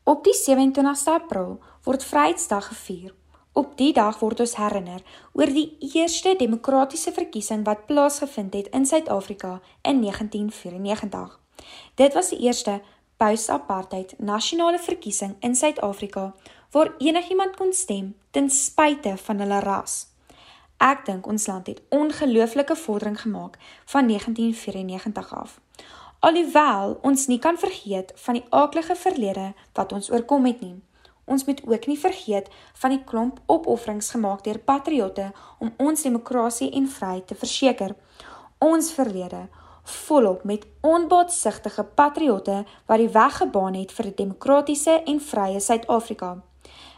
Op 0.04 0.24
die 0.24 0.34
27ste 0.34 1.12
April 1.14 1.60
word 1.86 2.04
Vryheidsdag 2.04 2.66
gevier. 2.66 3.12
Op 3.52 3.76
die 3.78 3.92
dag 3.94 4.16
word 4.18 4.40
ons 4.42 4.56
herinner 4.58 5.04
oor 5.38 5.52
die 5.54 5.76
eerste 5.94 6.32
demokratiese 6.40 7.12
verkiesing 7.14 7.62
wat 7.68 7.84
plaasgevind 7.86 8.58
het 8.58 8.72
in 8.74 8.86
Suid-Afrika 8.86 9.60
in 9.86 10.02
1994. 10.02 11.38
Dit 11.94 12.18
was 12.18 12.32
die 12.34 12.40
eerste 12.48 12.80
post-apartheid 13.16 14.18
nasionale 14.18 14.82
verkiesing 14.82 15.36
in 15.38 15.54
Suid-Afrika 15.54 16.32
waar 16.74 16.94
enigiemand 16.98 17.54
kon 17.56 17.70
stem 17.72 18.16
ten 18.30 18.50
spyte 18.50 19.14
van 19.16 19.38
hulle 19.38 19.62
ras. 19.62 20.08
Ek 20.82 21.06
dink 21.06 21.30
ons 21.30 21.46
land 21.46 21.70
het 21.70 21.82
ongelooflike 21.94 22.74
vordering 22.76 23.20
gemaak 23.20 23.58
van 23.86 24.10
1994 24.10 25.34
af. 25.34 25.60
Alhoewel 26.22 27.00
ons 27.02 27.24
nie 27.26 27.40
kan 27.42 27.56
vergeet 27.58 28.12
van 28.24 28.36
die 28.38 28.44
aaklige 28.54 28.94
verlede 28.94 29.48
wat 29.74 29.92
ons 29.92 30.10
oorkom 30.10 30.44
het 30.46 30.60
nie. 30.62 30.76
Ons 31.26 31.42
moet 31.48 31.62
ook 31.66 31.88
nie 31.90 31.98
vergeet 31.98 32.50
van 32.78 32.94
die 32.94 33.00
klomp 33.08 33.40
opofferings 33.50 34.12
gemaak 34.14 34.44
deur 34.46 34.60
patriotte 34.62 35.32
om 35.58 35.72
ons 35.82 36.06
demokrasie 36.06 36.68
en 36.78 36.86
vryheid 36.86 37.26
te 37.26 37.34
verseker. 37.40 37.96
Ons 38.62 38.92
verlede, 38.94 39.48
volop 39.96 40.44
met 40.46 40.68
onbaatsigtige 40.86 41.84
patriotte 41.98 42.60
wat 42.86 43.02
die 43.02 43.10
weg 43.18 43.36
gebaan 43.42 43.74
het 43.74 43.90
vir 43.92 44.06
'n 44.06 44.14
demokratiese 44.22 45.02
en 45.02 45.20
vrye 45.20 45.60
Suid-Afrika. 45.60 46.36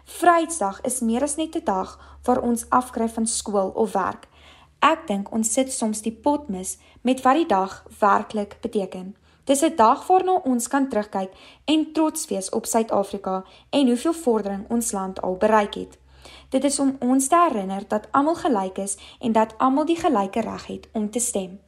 Vrydag 0.05 0.81
is 0.85 1.01
meer 1.01 1.23
as 1.23 1.37
net 1.37 1.57
'n 1.57 1.65
dag 1.65 1.99
waar 2.25 2.43
ons 2.43 2.69
afkry 2.69 3.09
van 3.09 3.27
skool 3.27 3.69
of 3.69 3.93
werk. 3.93 4.29
Ek 4.85 5.07
dink 5.09 5.31
ons 5.33 5.49
sit 5.49 5.71
soms 5.73 6.03
die 6.05 6.13
pot 6.13 6.51
mis 6.53 6.75
met 7.09 7.23
wat 7.25 7.39
die 7.39 7.47
dag 7.49 7.79
werklik 8.03 8.59
beteken. 8.61 9.15
Dis 9.49 9.63
'n 9.65 9.77
dag 9.77 10.07
waarna 10.07 10.35
ons 10.45 10.69
kan 10.69 10.89
terugkyk 10.89 11.33
en 11.65 11.93
trots 11.93 12.27
wees 12.27 12.51
op 12.51 12.67
Suid-Afrika 12.67 13.45
en 13.71 13.87
hoeveel 13.87 14.13
vordering 14.13 14.65
ons 14.69 14.93
land 14.93 15.21
al 15.23 15.37
bereik 15.37 15.75
het. 15.75 15.99
Dit 16.51 16.65
is 16.65 16.79
om 16.79 16.97
ons 17.01 17.29
te 17.29 17.37
herinner 17.37 17.89
dat 17.89 18.09
almal 18.11 18.35
gelyk 18.35 18.79
is 18.79 18.97
en 19.21 19.33
dat 19.33 19.55
almal 19.59 19.85
die 19.85 19.97
gelyke 19.97 20.41
reg 20.41 20.67
het 20.67 20.89
om 20.93 21.11
te 21.11 21.19
stem. 21.19 21.61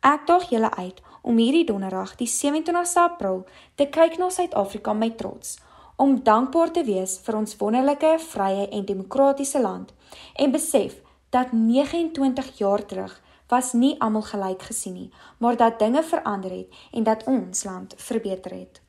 Ek 0.00 0.26
daag 0.26 0.50
julle 0.50 0.70
uit 0.70 1.02
om 1.22 1.36
hierdie 1.36 1.64
donderdag, 1.64 2.16
die 2.16 2.28
27ste 2.28 3.00
April, 3.00 3.44
te 3.74 3.86
kyk 3.86 4.18
na 4.18 4.30
Suid-Afrika 4.30 4.92
met 4.92 5.18
trots, 5.18 5.58
om 5.96 6.22
dankbaar 6.22 6.70
te 6.70 6.84
wees 6.84 7.18
vir 7.18 7.36
ons 7.36 7.56
wonderlike, 7.56 8.18
vrye 8.18 8.68
en 8.68 8.84
demokratiese 8.84 9.60
land 9.60 9.92
en 10.34 10.50
besef 10.50 10.94
dat 11.32 11.52
29 11.52 12.58
jaar 12.58 12.86
terug 12.86 13.22
was 13.48 13.72
nie 13.72 13.94
almal 14.00 14.22
gelyk 14.22 14.62
gesien 14.68 14.92
nie, 14.92 15.10
maar 15.38 15.56
dat 15.56 15.78
dinge 15.78 16.02
verander 16.02 16.50
het 16.50 16.80
en 16.92 17.02
dat 17.02 17.24
ons 17.24 17.64
land 17.64 17.94
verbeter 17.96 18.52
het. 18.52 18.80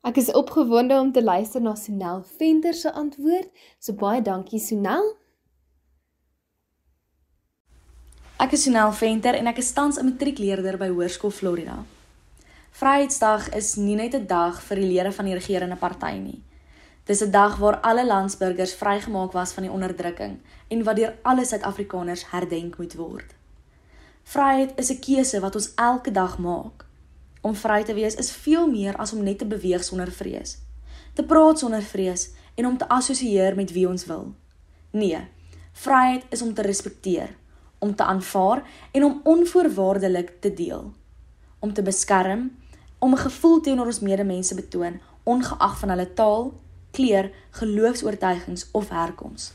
Ek 0.00 0.16
is 0.16 0.32
opgewonde 0.32 0.96
om 0.96 1.12
te 1.12 1.22
luister 1.22 1.60
na 1.60 1.74
Sonel 1.76 2.22
Venter 2.24 2.74
se 2.74 2.92
antwoord. 2.92 3.48
So 3.78 3.92
baie 3.92 4.22
dankie 4.24 4.60
Sonel. 4.60 5.12
Ek 8.40 8.56
is 8.56 8.64
Sonel 8.64 8.92
Venter 8.96 9.36
en 9.36 9.52
ek 9.52 9.60
is 9.60 9.72
tans 9.76 10.00
'n 10.00 10.08
matriekleerder 10.08 10.78
by 10.80 10.88
Hoërskool 10.88 11.30
Florida. 11.30 11.84
Vryheidsdag 12.70 13.52
is 13.52 13.74
nie 13.76 13.96
net 13.96 14.14
'n 14.14 14.26
dag 14.26 14.62
vir 14.62 14.76
die 14.76 14.88
lede 14.88 15.12
van 15.12 15.24
die 15.24 15.34
regerende 15.34 15.76
party 15.76 16.16
nie. 16.16 16.40
Dis 17.04 17.20
'n 17.20 17.30
dag 17.30 17.56
waar 17.56 17.80
alle 17.80 18.06
landsburgers 18.06 18.74
vrygemaak 18.74 19.32
was 19.32 19.52
van 19.52 19.62
die 19.62 19.72
onderdrukking 19.72 20.38
en 20.68 20.82
wat 20.82 20.96
deur 20.96 21.18
alle 21.22 21.44
Suid-Afrikaners 21.44 22.30
herdenk 22.30 22.78
moet 22.78 22.94
word. 22.94 23.34
Vryheid 24.22 24.72
is 24.76 24.90
'n 24.90 24.98
keuse 24.98 25.40
wat 25.40 25.54
ons 25.54 25.74
elke 25.74 26.10
dag 26.10 26.38
maak. 26.38 26.86
Om 27.40 27.54
vry 27.54 27.82
te 27.82 27.94
wees 27.94 28.14
is 28.14 28.32
veel 28.32 28.70
meer 28.70 28.96
as 28.96 29.12
om 29.12 29.22
net 29.22 29.38
te 29.38 29.46
beweeg 29.46 29.84
sonder 29.84 30.12
vrees, 30.12 30.58
te 31.12 31.24
praat 31.24 31.58
sonder 31.58 31.82
vrees 31.82 32.30
en 32.54 32.66
om 32.66 32.76
te 32.76 32.88
assosieer 32.88 33.54
met 33.56 33.72
wie 33.72 33.88
ons 33.88 34.06
wil. 34.06 34.34
Nee, 34.90 35.28
vryheid 35.72 36.24
is 36.28 36.42
om 36.42 36.54
te 36.54 36.62
respekteer 36.62 37.38
om 37.80 37.94
te 37.94 38.04
aanvaar 38.04 38.62
en 38.90 39.04
om 39.04 39.20
onvoorwaardelik 39.24 40.32
te 40.40 40.54
deel. 40.54 40.92
Om 41.58 41.72
te 41.72 41.82
beskerm, 41.82 42.56
om 42.98 43.12
'n 43.12 43.16
gevoel 43.16 43.60
teenoor 43.60 43.86
ons 43.86 44.00
medemense 44.00 44.54
betoon 44.54 45.00
ongeag 45.22 45.78
van 45.78 45.88
hulle 45.88 46.12
taal, 46.12 46.60
kleur, 46.90 47.30
geloofs-oortuigings 47.50 48.68
of 48.72 48.88
herkoms. 48.88 49.52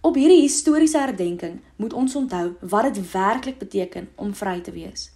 Op 0.00 0.14
hierdie 0.14 0.40
historiese 0.40 0.98
herdenking 0.98 1.60
moet 1.76 1.92
ons 1.92 2.14
onthou 2.16 2.52
wat 2.60 2.94
dit 2.94 3.10
werklik 3.12 3.58
beteken 3.58 4.08
om 4.14 4.34
vry 4.34 4.60
te 4.60 4.72
wees. 4.72 5.10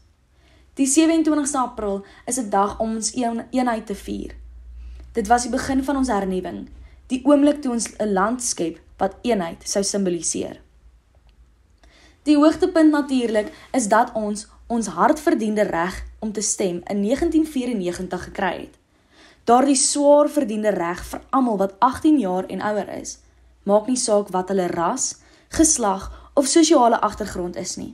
Die 0.76 0.86
27ste 0.86 1.58
April 1.58 2.04
is 2.26 2.38
'n 2.38 2.48
dag 2.50 2.78
om 2.78 2.94
ons 2.94 3.14
een, 3.16 3.44
eenheid 3.50 3.86
te 3.86 3.94
vier. 3.94 4.34
Dit 5.12 5.26
was 5.26 5.42
die 5.42 5.50
begin 5.50 5.84
van 5.84 5.96
ons 5.96 6.08
hernuwing, 6.08 6.68
die 7.06 7.24
oomblik 7.24 7.62
toe 7.62 7.72
ons 7.72 7.88
'n 7.98 8.12
land 8.12 8.42
skep 8.42 8.80
wat 8.96 9.16
eenheid 9.22 9.68
sou 9.68 9.84
simboliseer. 9.84 10.60
Die 12.22 12.36
hoogtepunt 12.36 12.90
natuurlik 12.90 13.52
is 13.72 13.88
dat 13.88 14.12
ons 14.12 14.48
ons 14.66 14.86
hardverdiende 14.86 15.62
reg 15.62 16.04
om 16.18 16.32
te 16.32 16.40
stem 16.40 16.80
in 16.84 17.02
1994 17.02 18.24
gekry 18.24 18.56
het. 18.60 18.78
Daardie 19.46 19.76
swaar 19.78 20.26
verdiende 20.28 20.72
reg 20.74 21.04
vir 21.06 21.20
almal 21.30 21.56
wat 21.56 21.74
18 21.78 22.18
jaar 22.18 22.46
en 22.50 22.62
ouer 22.66 22.88
is 22.98 23.18
maak 23.62 23.86
nie 23.86 23.98
saak 23.98 24.32
wat 24.34 24.48
hulle 24.50 24.66
ras, 24.70 25.04
geslag 25.54 26.08
of 26.34 26.48
sosiale 26.50 26.98
agtergrond 27.00 27.56
is 27.56 27.76
nie. 27.78 27.92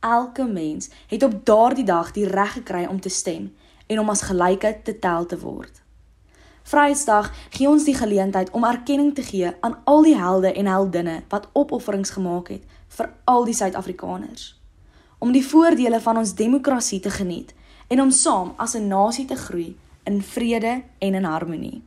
Elke 0.00 0.44
mens 0.46 0.90
het 1.10 1.22
op 1.22 1.34
daardie 1.46 1.84
dag 1.84 2.12
die 2.14 2.26
reg 2.30 2.52
gekry 2.52 2.84
om 2.86 3.00
te 3.00 3.10
stem 3.10 3.48
en 3.86 3.98
om 3.98 4.10
as 4.14 4.22
gelyke 4.28 4.70
te 4.84 4.94
tel 4.98 5.26
te 5.26 5.38
word. 5.42 5.82
Vryheidsdag 6.62 7.32
gee 7.56 7.66
ons 7.68 7.88
die 7.90 7.96
geleentheid 7.98 8.54
om 8.54 8.66
erkenning 8.70 9.10
te 9.14 9.26
gee 9.26 9.50
aan 9.60 9.78
al 9.84 10.06
die 10.06 10.14
helde 10.18 10.52
en 10.52 10.70
heldinne 10.70 11.22
wat 11.34 11.50
opofferings 11.58 12.14
gemaak 12.14 12.54
het 12.54 12.78
vir 13.00 13.10
al 13.24 13.50
die 13.50 13.58
Suid-Afrikaners. 13.64 14.54
Om 15.18 15.34
die 15.34 15.46
voordele 15.46 15.98
van 16.00 16.22
ons 16.22 16.38
demokrasie 16.38 17.00
te 17.00 17.10
geniet 17.10 17.54
en 17.90 18.06
om 18.06 18.14
saam 18.14 18.54
as 18.56 18.78
'n 18.78 18.86
nasie 18.86 19.26
te 19.26 19.34
groei 19.36 19.74
in 20.08 20.22
vrede 20.22 20.82
en 20.98 21.14
in 21.14 21.24
harmonie. 21.24 21.82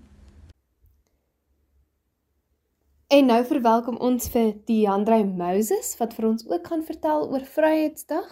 En 3.12 3.25
nou 3.25 3.42
verwelkom 3.46 3.98
ons 3.98 4.30
vir 4.32 4.54
Diandre 4.70 5.24
Moses 5.25 5.96
wat 6.00 6.13
vir 6.16 6.30
ons 6.30 6.46
ook 6.48 6.68
gaan 6.68 6.84
vertel 6.88 7.25
oor 7.34 7.44
Vryheidsdag. 7.56 8.30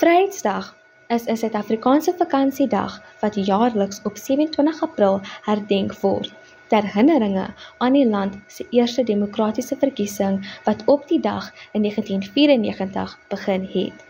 Vryheidsdag 0.00 0.72
is 1.08 1.28
'n 1.28 1.36
Suid-Afrikaanse 1.36 2.14
vakansiedag 2.18 2.98
wat 3.20 3.34
jaarliks 3.34 4.00
op 4.02 4.16
27 4.16 4.82
April 4.82 5.20
herdenk 5.46 5.94
word 6.00 6.41
ter 6.72 6.86
herinneringe 6.88 7.46
aan 7.84 7.96
die 7.96 8.06
land 8.08 8.38
se 8.48 8.64
eerste 8.72 9.04
demokratiese 9.04 9.76
verkiesing 9.76 10.38
wat 10.64 10.84
op 10.88 11.04
die 11.08 11.20
dag 11.20 11.50
in 11.76 11.84
1994 11.84 13.18
begin 13.28 13.66
het. 13.74 14.06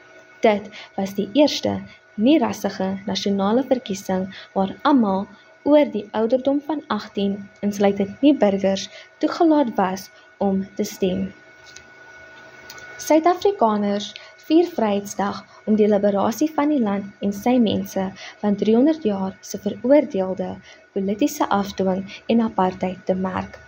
Dit 0.47 0.69
was 0.97 1.15
die 1.19 1.29
eerste 1.33 1.81
nie 2.15 2.39
rassige 2.39 2.89
nasionale 3.07 3.65
verkiesing 3.67 4.29
waar 4.55 4.75
almal 4.83 5.27
oor 5.63 5.91
die 5.91 6.07
ouderdom 6.19 6.61
van 6.67 6.83
18 6.87 7.39
insluitend 7.67 8.21
nie 8.23 8.35
burgers 8.35 8.89
toegelaat 9.19 9.75
was 9.75 10.11
om 10.39 10.63
te 10.79 10.85
stem. 10.85 11.33
Suid-Afrikaners 13.03 14.13
vier 14.47 14.71
Vryheidsdag 14.71 15.43
om 15.65 15.77
die 15.79 15.89
liberasie 15.89 16.51
van 16.55 16.73
die 16.75 16.81
land 16.83 17.27
en 17.27 17.33
sy 17.33 17.57
mense 17.63 18.07
van 18.41 18.57
300 18.63 19.05
jaar 19.07 19.37
se 19.41 19.59
veroordeelde 19.59 20.55
politieke 20.93 21.49
afdwing 21.49 22.03
en 22.27 22.41
apartheid 22.47 23.05
te 23.07 23.15
merk. 23.15 23.59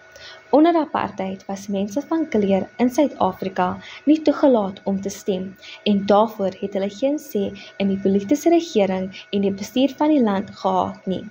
Onder 0.54 0.76
apartheid 0.76 1.44
was 1.46 1.66
mense 1.66 2.02
van 2.08 2.28
kleur 2.28 2.68
in 2.78 2.90
Suid-Afrika 2.90 3.68
nie 4.06 4.20
toegelaat 4.22 4.80
om 4.84 5.00
te 5.00 5.10
stem 5.10 5.48
en 5.90 6.04
daarvoor 6.06 6.54
het 6.60 6.76
hulle 6.78 6.90
geen 6.98 7.18
sê 7.18 7.48
in 7.82 7.90
die 7.90 7.98
politieke 8.04 8.52
regering 8.54 9.08
en 9.30 9.46
die 9.46 9.54
bestuur 9.62 9.96
van 9.98 10.14
die 10.14 10.22
land 10.22 10.52
gehad 10.60 11.10
nie. 11.10 11.24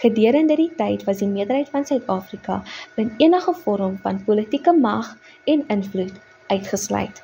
Gedurende 0.00 0.56
die 0.56 0.70
tyd 0.78 1.04
was 1.04 1.20
die 1.20 1.28
meerderheid 1.28 1.68
van 1.74 1.84
Suid-Afrika 1.84 2.62
van 2.96 3.12
enige 3.18 3.54
vorm 3.66 3.98
van 4.06 4.24
politieke 4.24 4.72
mag 4.72 5.12
en 5.44 5.64
invloed 5.68 6.16
uitgesluit. 6.48 7.22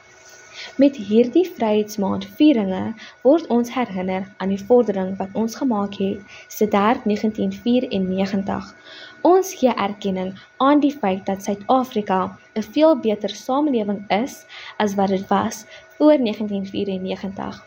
Met 0.77 0.97
hierdie 0.97 1.47
Vryheidsmaand 1.57 2.27
vieringe 2.39 2.95
word 3.23 3.47
ons 3.47 3.73
herinner 3.75 4.27
aan 4.37 4.49
die 4.49 4.65
vordering 4.65 5.17
wat 5.19 5.29
ons 5.33 5.55
gemaak 5.55 5.95
het 6.01 6.21
sedert 6.49 7.05
1994 7.05 8.75
Ons 9.21 9.51
gee 9.61 9.73
erkenning 9.77 10.31
aan 10.65 10.81
die 10.81 10.93
feit 10.97 11.27
dat 11.29 11.43
Suid-Afrika 11.45 12.39
'n 12.57 12.63
veel 12.75 12.95
beter 13.07 13.29
samelewing 13.29 14.01
is 14.09 14.47
as 14.77 14.95
wat 14.95 15.09
dit 15.09 15.27
was 15.29 15.65
voor 15.99 16.17
1994. 16.19 17.67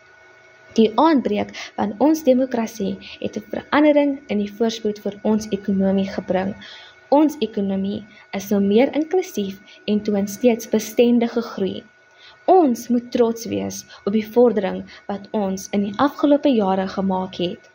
Die 0.74 0.92
aanbreek 0.96 1.54
van 1.76 1.94
ons 1.98 2.24
demokrasie 2.24 2.98
het 3.20 3.38
'n 3.38 3.46
verandering 3.50 4.20
in 4.28 4.38
die 4.38 4.54
voorspoed 4.54 5.00
vir 5.00 5.20
ons 5.22 5.48
ekonomie 5.50 6.10
gebring. 6.10 6.56
Ons 7.10 7.36
ekonomie 7.40 8.06
is 8.32 8.50
nou 8.50 8.62
meer 8.62 8.96
inklusief 8.96 9.62
en 9.86 10.02
toon 10.02 10.28
steeds 10.28 10.70
bestendige 10.70 11.42
groei. 11.42 11.84
Ons 12.46 12.88
moet 12.88 13.12
trots 13.12 13.46
wees 13.46 13.86
op 14.04 14.12
die 14.14 14.26
vordering 14.28 14.82
wat 15.08 15.28
ons 15.32 15.70
in 15.72 15.86
die 15.88 15.94
afgelope 15.98 16.50
jare 16.52 16.88
gemaak 16.92 17.38
het. 17.40 17.70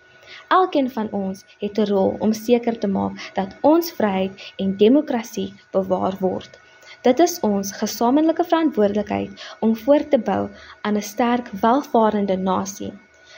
Elkeen 0.53 0.91
van 0.91 1.09
ons 1.11 1.45
het 1.59 1.79
'n 1.79 1.89
rol 1.89 2.17
om 2.21 2.33
seker 2.33 2.79
te 2.79 2.89
maak 2.89 3.17
dat 3.35 3.57
ons 3.63 3.93
vryheid 3.93 4.53
en 4.57 4.77
demokrasie 4.77 5.55
bewaar 5.73 6.17
word. 6.21 6.61
Dit 7.03 7.19
is 7.19 7.41
ons 7.41 7.73
gesamentlike 7.73 8.45
verantwoordelikheid 8.45 9.57
om 9.61 9.77
voort 9.77 10.11
te 10.11 10.19
bou 10.19 10.49
aan 10.83 10.97
'n 10.97 11.03
sterk, 11.03 11.49
welvarende 11.63 12.37
nasie. 12.37 12.93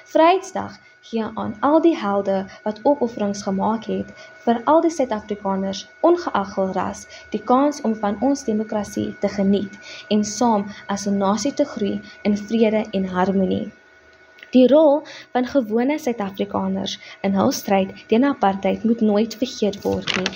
Vryheidsdag 0.05 0.79
gee 1.09 1.25
aan 1.35 1.57
al 1.61 1.81
die 1.81 1.97
helde 1.97 2.37
wat 2.65 2.81
opofferings 2.83 3.43
gemaak 3.43 3.87
het 3.91 4.13
vir 4.45 4.61
al 4.73 4.81
die 4.85 4.93
Suid-Afrikaners, 4.93 5.87
ongeag 6.01 6.55
hul 6.55 6.73
ras, 6.77 7.07
die 7.33 7.43
kans 7.53 7.81
om 7.89 7.95
van 8.05 8.21
ons 8.21 8.45
demokrasie 8.45 9.09
te 9.21 9.29
geniet 9.29 9.79
en 10.17 10.25
saam 10.25 10.67
as 10.87 11.07
'n 11.07 11.19
nasie 11.19 11.55
te 11.55 11.65
groei 11.65 12.01
in 12.23 12.37
vrede 12.37 12.85
en 12.93 13.05
harmonie. 13.17 13.71
Die 14.51 14.67
rol 14.67 15.03
van 15.33 15.47
gewone 15.47 15.99
Suid-Afrikaners 15.99 16.99
in 17.23 17.35
hul 17.39 17.53
stryd 17.53 17.91
teen 18.07 18.25
apartheid 18.25 18.85
moet 18.85 19.01
nooit 19.01 19.35
vergeet 19.43 19.83
word 19.83 20.17
nie 20.17 20.33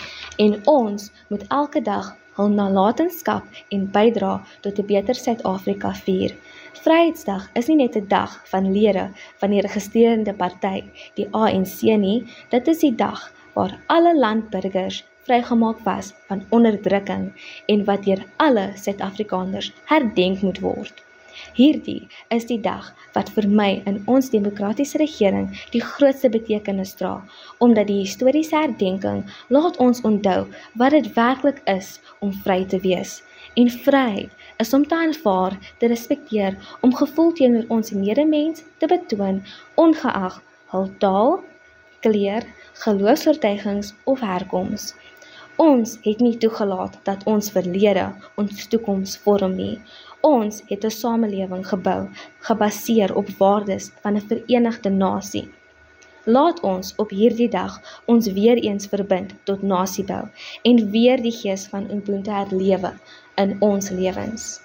en 0.46 0.61
ons 0.70 1.11
moet 1.29 1.48
elke 1.48 1.83
dag 1.83 2.14
hul 2.37 2.48
nalatenskap 2.50 3.59
en 3.74 3.90
bydra 3.96 4.35
tot 4.66 4.79
'n 4.79 4.87
beter 4.87 5.14
Suid-Afrika 5.14 5.92
vier. 6.07 6.37
Vryheidsdag 6.83 7.45
is 7.59 7.69
nie 7.71 7.77
net 7.77 7.97
'n 7.97 8.09
dag 8.09 8.33
van 8.51 8.73
lede 8.73 9.05
van 9.41 9.51
die 9.51 9.61
regesterende 9.61 10.33
party, 10.35 10.83
die 11.15 11.29
ANC 11.31 11.83
nie, 12.03 12.27
dit 12.51 12.69
is 12.69 12.79
die 12.79 12.95
dag 12.95 13.21
waar 13.55 13.79
alle 13.87 14.19
landburgers 14.19 15.05
vrygemaak 15.29 15.79
was 15.85 16.13
van 16.27 16.43
onderdrukking 16.51 17.33
en 17.67 17.85
wat 17.85 18.05
deur 18.05 18.25
alle 18.37 18.73
Suid-Afrikaners 18.75 19.73
herdenk 19.85 20.43
moet 20.43 20.61
word. 20.61 21.05
Hierdie 21.55 22.09
is 22.29 22.45
die 22.47 22.61
dag 22.61 22.91
wat 23.15 23.31
vir 23.37 23.47
my 23.61 23.83
in 23.91 24.03
ons 24.11 24.31
demokratiese 24.31 24.99
regering 24.99 25.49
die 25.71 25.83
grootste 25.83 26.29
betekenis 26.29 26.95
dra, 26.99 27.15
omdat 27.59 27.87
die 27.87 28.01
historiese 28.03 28.57
herdenking 28.57 29.23
laat 29.49 29.77
ons 29.77 30.03
onthou 30.11 30.47
wat 30.83 30.91
dit 30.91 31.13
werklik 31.15 31.63
is 31.71 32.01
om 32.19 32.35
vry 32.45 32.65
te 32.65 32.83
wees. 32.83 33.23
En 33.55 33.71
vryheid 33.71 34.31
is 34.57 34.73
om 34.73 34.87
te 34.87 34.95
aanvaar, 34.95 35.59
te 35.79 35.87
respekteer, 35.87 36.59
om 36.81 36.95
gevoel 36.95 37.33
teenoor 37.33 37.64
ons 37.69 37.90
medemens 37.90 38.62
te 38.79 38.87
betoon, 38.87 39.43
ongeag 39.75 40.43
hul 40.75 40.90
taal, 40.99 41.40
kleur, 42.01 42.47
geloofsvertuigings 42.85 43.95
of 44.05 44.21
herkoms. 44.21 44.93
Ons 45.62 45.99
het 46.03 46.21
nie 46.21 46.37
toegelaat 46.43 46.97
dat 47.07 47.23
ons 47.31 47.51
verlede 47.55 48.09
ons 48.40 48.67
toekoms 48.73 49.17
vorm 49.23 49.55
nie. 49.55 49.77
Ons 50.27 50.62
het 50.71 50.85
'n 50.85 50.90
samelewing 50.90 51.67
gebou 51.69 52.09
gebaseer 52.49 53.14
op 53.14 53.29
waardes 53.38 53.93
van 54.03 54.17
'n 54.17 54.27
verenigde 54.31 54.90
nasie. 54.90 55.49
Laat 56.25 56.61
ons 56.61 56.95
op 56.97 57.11
hierdie 57.11 57.49
dag 57.49 58.01
ons 58.05 58.27
weer 58.33 58.57
eens 58.57 58.87
verbind 58.87 59.35
tot 59.45 59.62
nasiebou 59.62 60.25
en 60.62 60.90
weer 60.90 61.23
die 61.23 61.33
gees 61.33 61.67
van 61.67 61.90
Ubuntu 61.90 62.31
herlewe 62.31 62.93
in 63.40 63.57
ons 63.61 63.90
lewens. 63.90 64.62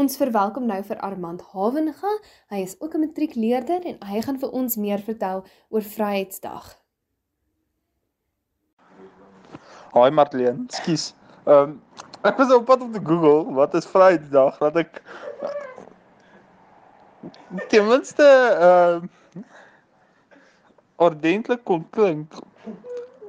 Ons 0.00 0.16
verwelkom 0.16 0.64
nou 0.66 0.80
vir 0.86 1.00
Armand 1.04 1.42
Havenga. 1.52 2.12
Hy 2.48 2.62
is 2.64 2.76
ook 2.80 2.94
'n 2.94 3.00
matriekleerder 3.00 3.84
en 3.84 3.98
hy 4.08 4.20
gaan 4.20 4.38
vir 4.38 4.50
ons 4.50 4.76
meer 4.76 4.98
vertel 4.98 5.44
oor 5.68 5.82
Vryheidsdag. 5.82 6.76
Haai 9.92 10.10
Marlene, 10.10 10.64
skus. 10.68 11.14
Ehm 11.44 11.56
um, 11.56 11.82
ek 12.22 12.36
was 12.36 12.52
op 12.52 12.64
pad 12.64 12.80
om 12.80 12.92
te 12.92 13.00
Google 13.04 13.54
wat 13.54 13.74
is 13.74 13.86
Vrydag 13.86 14.58
dat 14.58 14.76
ek 14.76 15.02
ten 17.68 17.86
minste 17.86 18.24
ehm 18.24 19.04
uh, 19.04 19.42
ordentlik 20.96 21.64
kon 21.64 21.86
klink 21.90 22.34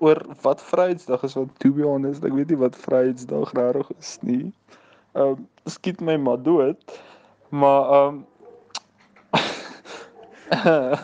oor 0.02 0.20
wat 0.42 0.62
Vrydag 0.66 1.24
is 1.24 1.38
want 1.38 1.54
to 1.62 1.72
be 1.72 1.86
honest, 1.86 2.26
ek 2.26 2.34
weet 2.34 2.50
nie 2.50 2.60
wat 2.62 2.76
Vrydag 2.76 3.54
regtig 3.58 3.92
is 4.00 4.18
nie. 4.26 4.50
ehm 5.14 5.36
um, 5.38 5.48
skiet 5.70 6.02
my 6.02 6.16
maar 6.18 6.42
dood. 6.42 7.00
Maar 7.50 7.84
ehm 7.98 8.16
um, 8.16 8.26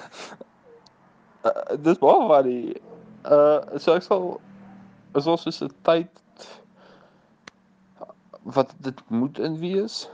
uh, 1.48 1.76
dis 1.80 2.00
baie 2.04 2.28
wat 2.28 2.44
die 2.48 2.82
uh 3.28 3.60
so 3.80 3.94
ek 3.96 4.04
sal 4.08 4.26
is 5.16 5.28
ons 5.28 5.46
so 5.48 5.66
'n 5.66 5.76
tyd 5.88 6.12
wat 8.58 8.74
dit 8.88 9.00
moet 9.10 9.40
in 9.40 9.60
wees 9.60 10.10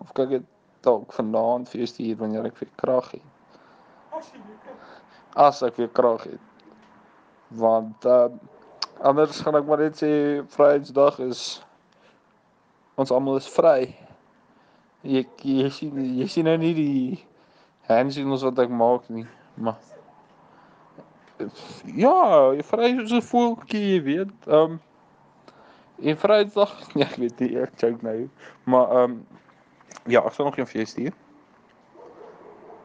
of 0.00 0.12
kyk 0.12 0.28
dit 0.36 0.46
dalk 0.86 1.12
vanaand 1.12 1.74
eers 1.74 1.96
hier 1.96 2.16
wanneer 2.16 2.44
ek 2.48 2.60
weer 2.60 2.74
krag 2.76 3.10
het. 3.16 3.28
As 5.34 5.62
ek 5.62 5.76
weer 5.80 5.92
krag 6.00 6.22
het. 6.28 6.47
Want 7.48 8.04
uh 8.04 8.28
anders 8.98 9.40
gaan 9.40 9.54
ek 9.54 9.66
maar 9.66 9.78
net 9.78 9.96
sê 10.00 10.10
Vrydag 10.50 11.20
is 11.22 11.42
ons 12.98 13.12
almal 13.14 13.38
is 13.38 13.48
vry. 13.48 13.94
Jy 15.06 15.22
jy 15.46 15.68
sien 15.70 16.00
jy 16.18 16.26
sien 16.26 16.48
nou 16.50 16.56
nie 16.58 16.74
die 16.74 17.20
handsignals 17.88 18.42
wat 18.44 18.58
ek 18.64 18.74
maak 18.74 19.06
nie, 19.08 19.24
maar 19.54 19.78
ja, 21.94 22.50
jy 22.58 22.64
vry 22.66 22.90
so 23.06 23.20
'n 23.22 23.28
voeltjie, 23.30 23.84
jy 23.94 24.02
weet. 24.02 24.34
Ehm 24.46 24.74
um, 24.74 24.80
en 26.02 26.18
Vrydag, 26.18 26.74
ja, 26.98 27.06
ek 27.06 27.16
weet 27.22 27.40
nie, 27.40 27.54
ek 27.62 27.78
joke 27.78 28.02
nou, 28.02 28.28
maar 28.64 28.90
ehm 28.90 29.14
um, 29.14 29.22
ja, 30.10 30.24
ek 30.26 30.34
sal 30.34 30.50
nog 30.50 30.58
een 30.58 30.66
vir 30.66 30.82
jou 30.82 30.86
stuur. 30.86 31.14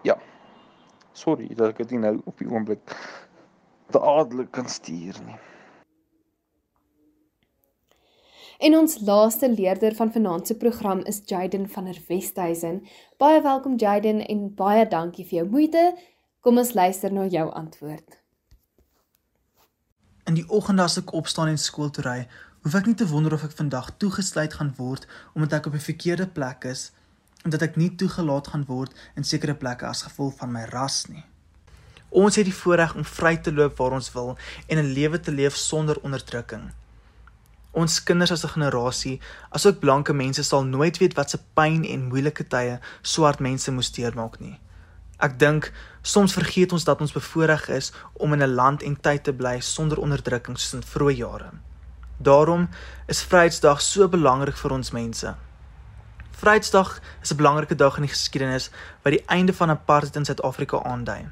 Ja. 0.03 0.17
Sorry 1.13 1.49
dat 1.55 1.73
ek 1.73 1.87
dit 1.87 1.99
nou 1.99 2.19
op 2.25 2.37
die 2.37 2.49
oomblik 2.49 2.93
te 3.91 3.99
adelik 3.99 4.51
kan 4.51 4.69
stuur 4.69 5.19
nie. 5.25 5.39
En 8.63 8.77
ons 8.77 8.99
laaste 9.01 9.49
leerder 9.51 9.95
van 9.95 10.11
vanaand 10.11 10.47
se 10.47 10.55
program 10.57 10.99
is 10.99 11.21
Jaden 11.25 11.69
van 11.69 11.83
der 11.83 11.99
Westhuizen. 12.07 12.85
Baie 13.17 13.41
welkom 13.41 13.75
Jaden 13.75 14.25
en 14.25 14.53
baie 14.55 14.87
dankie 14.87 15.25
vir 15.25 15.37
jou 15.37 15.49
moeite. 15.49 15.97
Kom 16.39 16.57
ons 16.57 16.73
luister 16.73 17.11
na 17.11 17.25
jou 17.27 17.49
antwoord. 17.51 18.19
In 20.23 20.39
die 20.39 20.45
oggend 20.47 20.79
as 20.79 20.95
ek 21.01 21.11
opstaan 21.11 21.51
en 21.51 21.59
skool 21.59 21.91
toe 21.91 22.05
ry, 22.05 22.19
hoef 22.63 22.77
ek 22.79 22.87
nie 22.87 22.95
te 22.95 23.07
wonder 23.11 23.35
of 23.35 23.43
ek 23.43 23.57
vandag 23.57 23.91
toegesluit 23.99 24.55
gaan 24.55 24.71
word 24.77 25.07
omdat 25.35 25.59
ek 25.59 25.67
op 25.67 25.75
'n 25.75 25.87
verkeerde 25.89 26.27
plek 26.27 26.63
is 26.63 26.91
en 27.43 27.51
dat 27.51 27.61
ek 27.61 27.75
nie 27.75 27.91
toegelaat 27.95 28.47
gaan 28.47 28.65
word 28.65 28.95
in 29.15 29.23
sekere 29.23 29.55
plekke 29.55 29.85
as 29.85 30.07
gevolg 30.07 30.37
van 30.39 30.51
my 30.51 30.63
ras 30.71 31.07
nie. 31.09 31.25
Ons 32.13 32.35
het 32.37 32.45
die 32.45 32.53
voorreg 32.53 32.93
om 32.93 33.05
vry 33.05 33.37
te 33.41 33.51
loop 33.53 33.79
waar 33.81 33.95
ons 33.97 34.11
wil 34.13 34.35
en 34.67 34.77
'n 34.77 34.93
lewe 34.93 35.19
te 35.19 35.31
leef 35.31 35.55
sonder 35.55 35.97
onderdrukking. 36.05 36.71
Ons 37.71 38.03
kinders 38.03 38.31
as 38.31 38.43
'n 38.45 38.53
generasie, 38.53 39.19
asook 39.49 39.79
blanke 39.79 40.13
mense 40.13 40.43
sal 40.43 40.63
nooit 40.63 40.97
weet 40.97 41.13
wat 41.13 41.29
se 41.29 41.39
pyn 41.53 41.85
en 41.85 42.07
moeilike 42.07 42.47
tye 42.47 42.79
swart 43.01 43.39
mense 43.39 43.71
moes 43.71 43.91
deurmaak 43.91 44.39
nie. 44.39 44.59
Ek 45.19 45.39
dink 45.39 45.71
soms 46.01 46.33
vergeet 46.33 46.71
ons 46.71 46.83
dat 46.83 47.01
ons 47.01 47.11
bevoorreg 47.11 47.69
is 47.69 47.91
om 48.13 48.33
in 48.33 48.43
'n 48.43 48.55
land 48.55 48.83
en 48.83 49.01
tyd 49.01 49.23
te 49.23 49.33
bly 49.33 49.59
sonder 49.59 49.97
onderdrukking 49.97 50.59
soos 50.59 50.73
in 50.73 50.83
vroeë 50.83 51.17
jare. 51.17 51.51
Daarom 52.17 52.69
is 53.07 53.23
Vryheidsdag 53.23 53.81
so 53.81 54.07
belangrik 54.07 54.57
vir 54.57 54.71
ons 54.71 54.91
mense. 54.91 55.35
Vryheidsdag 56.31 56.99
is 57.21 57.31
'n 57.31 57.37
belangrike 57.37 57.75
dag 57.75 57.95
in 57.95 58.03
die 58.03 58.15
geskiedenis 58.15 58.69
wat 59.03 59.13
die 59.13 59.25
einde 59.25 59.53
van 59.53 59.69
apartheid 59.69 60.15
in 60.15 60.25
Suid-Afrika 60.25 60.77
aandui. 60.77 61.25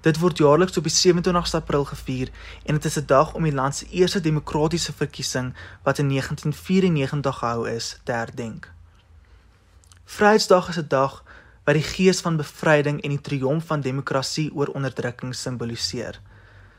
Dit 0.00 0.18
word 0.18 0.38
jaarliks 0.38 0.76
op 0.78 0.86
die 0.86 0.94
27ste 0.94 1.58
April 1.58 1.84
gevier 1.84 2.30
en 2.64 2.74
dit 2.74 2.84
is 2.84 2.98
'n 2.98 3.06
dag 3.06 3.34
om 3.34 3.42
die 3.42 3.54
land 3.54 3.74
se 3.74 3.86
eerste 3.90 4.20
demokratiese 4.20 4.92
verkiesing 4.92 5.54
wat 5.82 5.98
in 5.98 6.08
1994 6.08 7.38
gehou 7.38 7.68
is 7.68 7.98
te 8.04 8.12
herdenk. 8.12 8.70
Vryheidsdag 10.04 10.68
is 10.68 10.78
'n 10.78 10.88
dag 10.88 11.24
wat 11.64 11.74
die 11.74 11.82
gees 11.82 12.20
van 12.20 12.36
bevryding 12.36 13.02
en 13.02 13.10
die 13.10 13.20
triomf 13.20 13.66
van 13.66 13.80
demokrasie 13.80 14.54
oor 14.54 14.66
onderdrukking 14.66 15.34
simboliseer. 15.34 16.20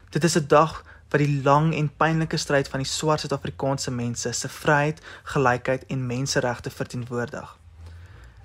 Dit 0.09 0.23
is 0.23 0.35
'n 0.35 0.47
dag 0.47 0.83
wat 1.09 1.19
die 1.19 1.41
lang 1.43 1.75
en 1.75 1.95
pynlike 1.97 2.37
stryd 2.37 2.67
van 2.67 2.79
die 2.79 2.89
swart 2.89 3.19
Suid-Afrikaanse 3.19 3.91
mense 3.91 4.31
se 4.31 4.49
vryheid, 4.49 5.01
gelykheid 5.23 5.85
en 5.85 6.05
menseregte 6.05 6.69
verteenwoordig. 6.69 7.58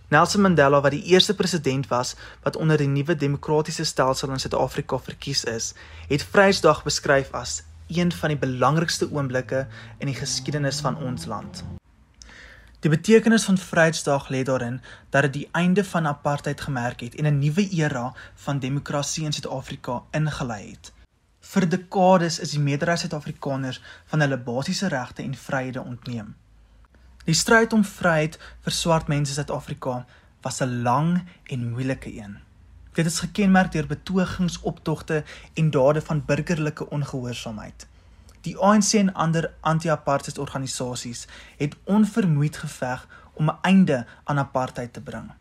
Nelson 0.09 0.41
Mandela 0.41 0.81
wat 0.81 0.93
die 0.93 1.03
eerste 1.03 1.35
president 1.35 1.87
was 1.89 2.15
wat 2.43 2.57
onder 2.57 2.77
die 2.77 2.89
nuwe 2.89 3.17
demokratiese 3.17 3.85
stelsel 3.85 4.31
in 4.31 4.39
Suid-Afrika 4.39 4.99
verkies 4.99 5.45
is, 5.45 5.73
het 6.09 6.23
Vryheidsdag 6.23 6.83
beskryf 6.85 7.33
as 7.33 7.63
een 7.89 8.13
van 8.13 8.29
die 8.29 8.39
belangrikste 8.39 9.09
oomblikke 9.13 9.67
in 9.99 10.07
die 10.07 10.19
geskiedenis 10.19 10.81
van 10.85 10.97
ons 10.97 11.25
land. 11.25 11.65
Die 12.85 12.93
betekenis 12.93 13.45
van 13.49 13.57
Vryheidsdag 13.59 14.29
lê 14.29 14.43
daarin 14.45 14.81
dat 15.11 15.23
dit 15.23 15.33
die 15.33 15.49
einde 15.53 15.85
van 15.85 16.07
apartheid 16.07 16.61
gemerk 16.61 17.01
het 17.01 17.15
en 17.15 17.27
'n 17.27 17.39
nuwe 17.39 17.69
era 17.71 18.13
van 18.35 18.59
demokrasie 18.59 19.25
in 19.25 19.33
Suid-Afrika 19.33 20.03
ingelei 20.11 20.71
het. 20.71 20.93
Vir 21.41 21.69
dekades 21.69 22.39
is 22.39 22.51
die 22.51 22.61
meerderheid 22.61 22.99
Suid-Afrikaners 22.99 23.81
van 24.05 24.21
hulle 24.21 24.39
basiese 24.39 24.87
regte 24.87 25.23
en 25.23 25.35
vryhede 25.35 25.81
ontneem. 25.81 26.35
Die 27.25 27.35
stryd 27.35 27.73
om 27.73 27.85
vryheid 27.89 28.35
vir 28.67 28.75
swart 28.77 29.07
mense 29.09 29.33
in 29.33 29.39
Suid-Afrika 29.39 30.05
was 30.45 30.61
'n 30.61 30.83
lang 30.83 31.23
en 31.49 31.71
moeilike 31.71 32.13
een. 32.13 32.37
Dit 32.93 33.07
is 33.07 33.19
gekenmerk 33.19 33.73
deur 33.73 33.87
betogings, 33.87 34.61
optogte 34.61 35.25
en 35.55 35.71
dade 35.71 36.01
van 36.01 36.25
burgerlike 36.25 36.91
ongehoorsaamheid. 36.91 37.87
Die 38.41 38.59
ANC 38.59 38.93
en 38.93 39.15
ander 39.15 39.53
anti-apartheid 39.61 40.39
organisasies 40.39 41.27
het 41.57 41.77
onvermoeid 41.85 42.57
geveg 42.57 43.09
om 43.33 43.49
'n 43.49 43.59
einde 43.63 44.07
aan 44.25 44.39
apartheid 44.39 44.93
te 44.93 45.01
bring. 45.01 45.33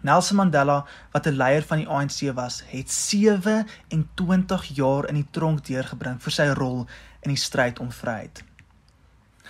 Nelson 0.00 0.36
Mandela, 0.36 0.86
wat 1.12 1.26
'n 1.26 1.36
leier 1.36 1.62
van 1.62 1.78
die 1.78 1.88
ANC 1.88 2.32
was, 2.34 2.62
het 2.66 2.90
27 2.90 4.64
jaar 4.64 5.08
in 5.08 5.14
die 5.14 5.28
tronk 5.30 5.64
deurgebring 5.64 6.22
vir 6.22 6.32
sy 6.32 6.46
rol 6.46 6.86
in 7.20 7.30
die 7.30 7.36
stryd 7.36 7.78
om 7.78 7.92
vryheid. 7.92 8.44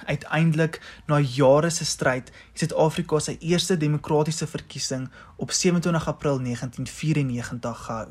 Uiteindelik, 0.07 0.81
na 1.07 1.19
jare 1.21 1.71
se 1.71 1.85
stryd, 1.85 2.29
het 2.29 2.59
Suid-Afrika 2.59 3.19
sy 3.19 3.37
eerste 3.41 3.77
demokratiese 3.77 4.47
verkiesing 4.47 5.09
op 5.37 5.51
27 5.51 6.09
April 6.09 6.43
1994 6.43 7.85
gehou. 7.85 8.09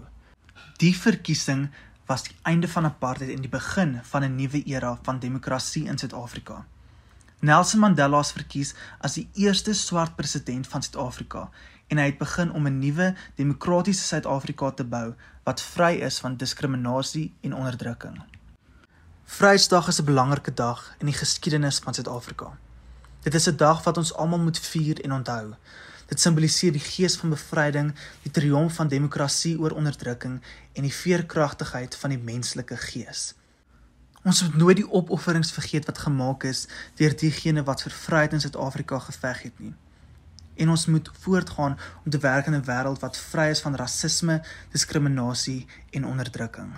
Die 0.77 0.95
verkiesing 0.97 1.69
was 2.05 2.23
die 2.23 2.35
einde 2.41 2.67
van 2.67 2.85
apartheid 2.85 3.29
en 3.29 3.41
die 3.41 3.49
begin 3.49 3.99
van 4.03 4.23
'n 4.23 4.35
nuwe 4.35 4.63
era 4.65 4.99
van 5.03 5.19
demokrasie 5.19 5.85
in 5.85 5.97
Suid-Afrika. 5.97 6.65
Nelson 7.39 7.79
Mandela 7.79 8.19
is 8.19 8.31
verkies 8.31 8.73
as 8.99 9.13
die 9.13 9.29
eerste 9.33 9.73
swart 9.73 10.15
president 10.15 10.67
van 10.67 10.81
Suid-Afrika 10.81 11.49
en 11.87 11.97
hy 11.97 12.05
het 12.09 12.17
begin 12.17 12.51
om 12.51 12.67
'n 12.67 12.79
nuwe 12.79 13.15
demokratiese 13.35 14.03
Suid-Afrika 14.03 14.71
te 14.71 14.83
bou 14.83 15.13
wat 15.43 15.61
vry 15.61 15.93
is 15.93 16.19
van 16.19 16.37
diskriminasie 16.37 17.33
en 17.41 17.55
onderdrukking. 17.55 18.19
Vryheidsdag 19.29 19.87
is 19.87 19.99
'n 20.01 20.05
belangrike 20.05 20.53
dag 20.53 20.95
in 20.97 21.05
die 21.05 21.15
geskiedenis 21.15 21.79
van 21.79 21.93
Suid-Afrika. 21.93 22.57
Dit 23.21 23.33
is 23.33 23.47
'n 23.47 23.55
dag 23.55 23.83
wat 23.83 23.97
ons 23.97 24.13
almal 24.13 24.39
moet 24.39 24.59
vier 24.59 25.01
en 25.03 25.13
onthou. 25.13 25.55
Dit 26.05 26.19
simboliseer 26.19 26.71
die 26.71 26.81
gees 26.81 27.15
van 27.15 27.29
bevryding, 27.29 27.95
die 28.21 28.31
triomf 28.31 28.73
van 28.73 28.87
demokrasie 28.87 29.59
oor 29.59 29.71
onderdrukking 29.71 30.41
en 30.73 30.81
die 30.81 30.93
veerkragtigheid 30.93 31.95
van 31.95 32.09
die 32.09 32.17
menslike 32.17 32.77
gees. 32.77 33.33
Ons 34.23 34.43
moet 34.43 34.55
nooit 34.55 34.75
die 34.75 34.91
opofferings 34.91 35.51
vergeet 35.51 35.85
wat 35.85 35.97
gemaak 35.97 36.43
is 36.43 36.67
deur 36.95 37.15
diegene 37.15 37.63
wat 37.63 37.81
vir 37.81 37.91
vryheid 37.91 38.33
in 38.33 38.41
Suid-Afrika 38.41 38.99
geveg 38.99 39.41
het 39.41 39.59
nie. 39.59 39.75
En 40.55 40.69
ons 40.69 40.85
moet 40.85 41.11
voortgaan 41.19 41.77
om 42.05 42.11
te 42.11 42.17
werk 42.17 42.45
in 42.45 42.55
'n 42.55 42.65
wêreld 42.65 42.99
wat 42.99 43.17
vry 43.17 43.49
is 43.49 43.61
van 43.61 43.75
rasisme, 43.75 44.41
diskriminasie 44.71 45.67
en 45.89 46.05
onderdrukking. 46.05 46.73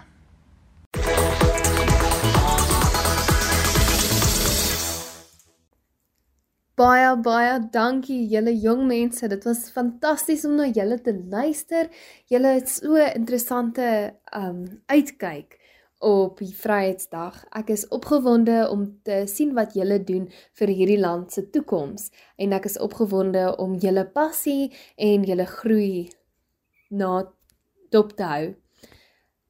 Baie 6.82 7.10
baie 7.22 7.58
dankie 7.70 8.24
julle 8.32 8.54
jong 8.58 8.88
mense. 8.90 9.28
Dit 9.30 9.44
was 9.46 9.68
fantasties 9.76 10.46
om 10.48 10.56
na 10.58 10.70
julle 10.74 10.98
te 11.04 11.14
luister. 11.14 11.90
Julle 12.32 12.56
het 12.58 12.70
so 12.72 12.98
interessante 12.98 13.88
um 14.38 14.64
uitkyk 14.90 15.60
op 16.02 16.40
die 16.42 16.56
Vryheidsdag. 16.58 17.44
Ek 17.54 17.70
is 17.76 17.86
opgewonde 17.94 18.64
om 18.72 18.88
te 19.06 19.22
sien 19.30 19.54
wat 19.54 19.76
julle 19.78 20.00
doen 20.08 20.26
vir 20.58 20.74
hierdie 20.74 20.98
land 21.02 21.30
se 21.36 21.46
toekoms 21.54 22.10
en 22.42 22.58
ek 22.58 22.66
is 22.72 22.80
opgewonde 22.82 23.46
om 23.62 23.78
julle 23.84 24.08
passie 24.16 24.72
en 24.98 25.28
julle 25.28 25.46
groei 25.46 26.10
na 26.90 27.20
dop 27.94 28.16
te 28.18 28.32
hou. 28.34 28.46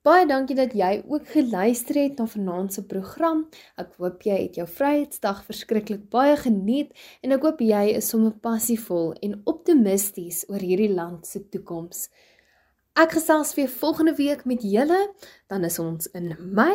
Baie 0.01 0.23
dankie 0.25 0.55
dat 0.57 0.71
jy 0.73 1.03
ook 1.05 1.27
geluister 1.29 1.99
het 1.99 2.15
na 2.17 2.25
vanaand 2.25 2.73
se 2.73 2.81
program. 2.89 3.43
Ek 3.77 3.91
hoop 4.01 4.23
jy 4.25 4.33
het 4.47 4.55
jou 4.57 4.63
Vryheidsdag 4.65 5.43
verskriklik 5.45 6.07
baie 6.09 6.33
geniet 6.41 6.95
en 7.21 7.35
ek 7.35 7.43
hoop 7.45 7.59
jy 7.61 7.83
is 7.99 8.07
sommer 8.09 8.33
passievol 8.33 9.11
en 9.21 9.35
optimisties 9.45 10.39
oor 10.49 10.63
hierdie 10.65 10.89
land 10.89 11.29
se 11.29 11.43
toekoms. 11.53 12.07
Ek 12.97 13.13
gesels 13.13 13.53
weer 13.53 13.69
volgende 13.69 14.15
week 14.17 14.41
met 14.49 14.65
julle, 14.65 14.97
dan 15.53 15.69
is 15.69 15.77
ons 15.79 16.09
in 16.17 16.33
Mei 16.39 16.73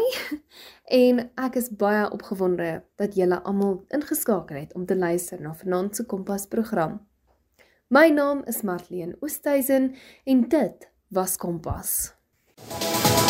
en 1.03 1.25
ek 1.35 1.59
is 1.59 1.67
baie 1.75 2.07
opgewonde 2.07 2.85
dat 2.95 3.19
julle 3.19 3.41
almal 3.43 3.81
ingeskakel 3.91 4.61
het 4.63 4.77
om 4.79 4.87
te 4.87 4.95
luister 4.95 5.43
na 5.43 5.51
vanaand 5.59 5.99
se 5.99 6.07
Kompas 6.07 6.47
program. 6.47 7.01
My 7.91 8.07
naam 8.07 8.47
is 8.47 8.63
Marlene 8.63 9.19
Oosthuizen 9.19 9.97
en 10.31 10.47
dit 10.47 10.89
was 11.11 11.35
Kompas. 11.37 12.16
Bye. 12.59 13.26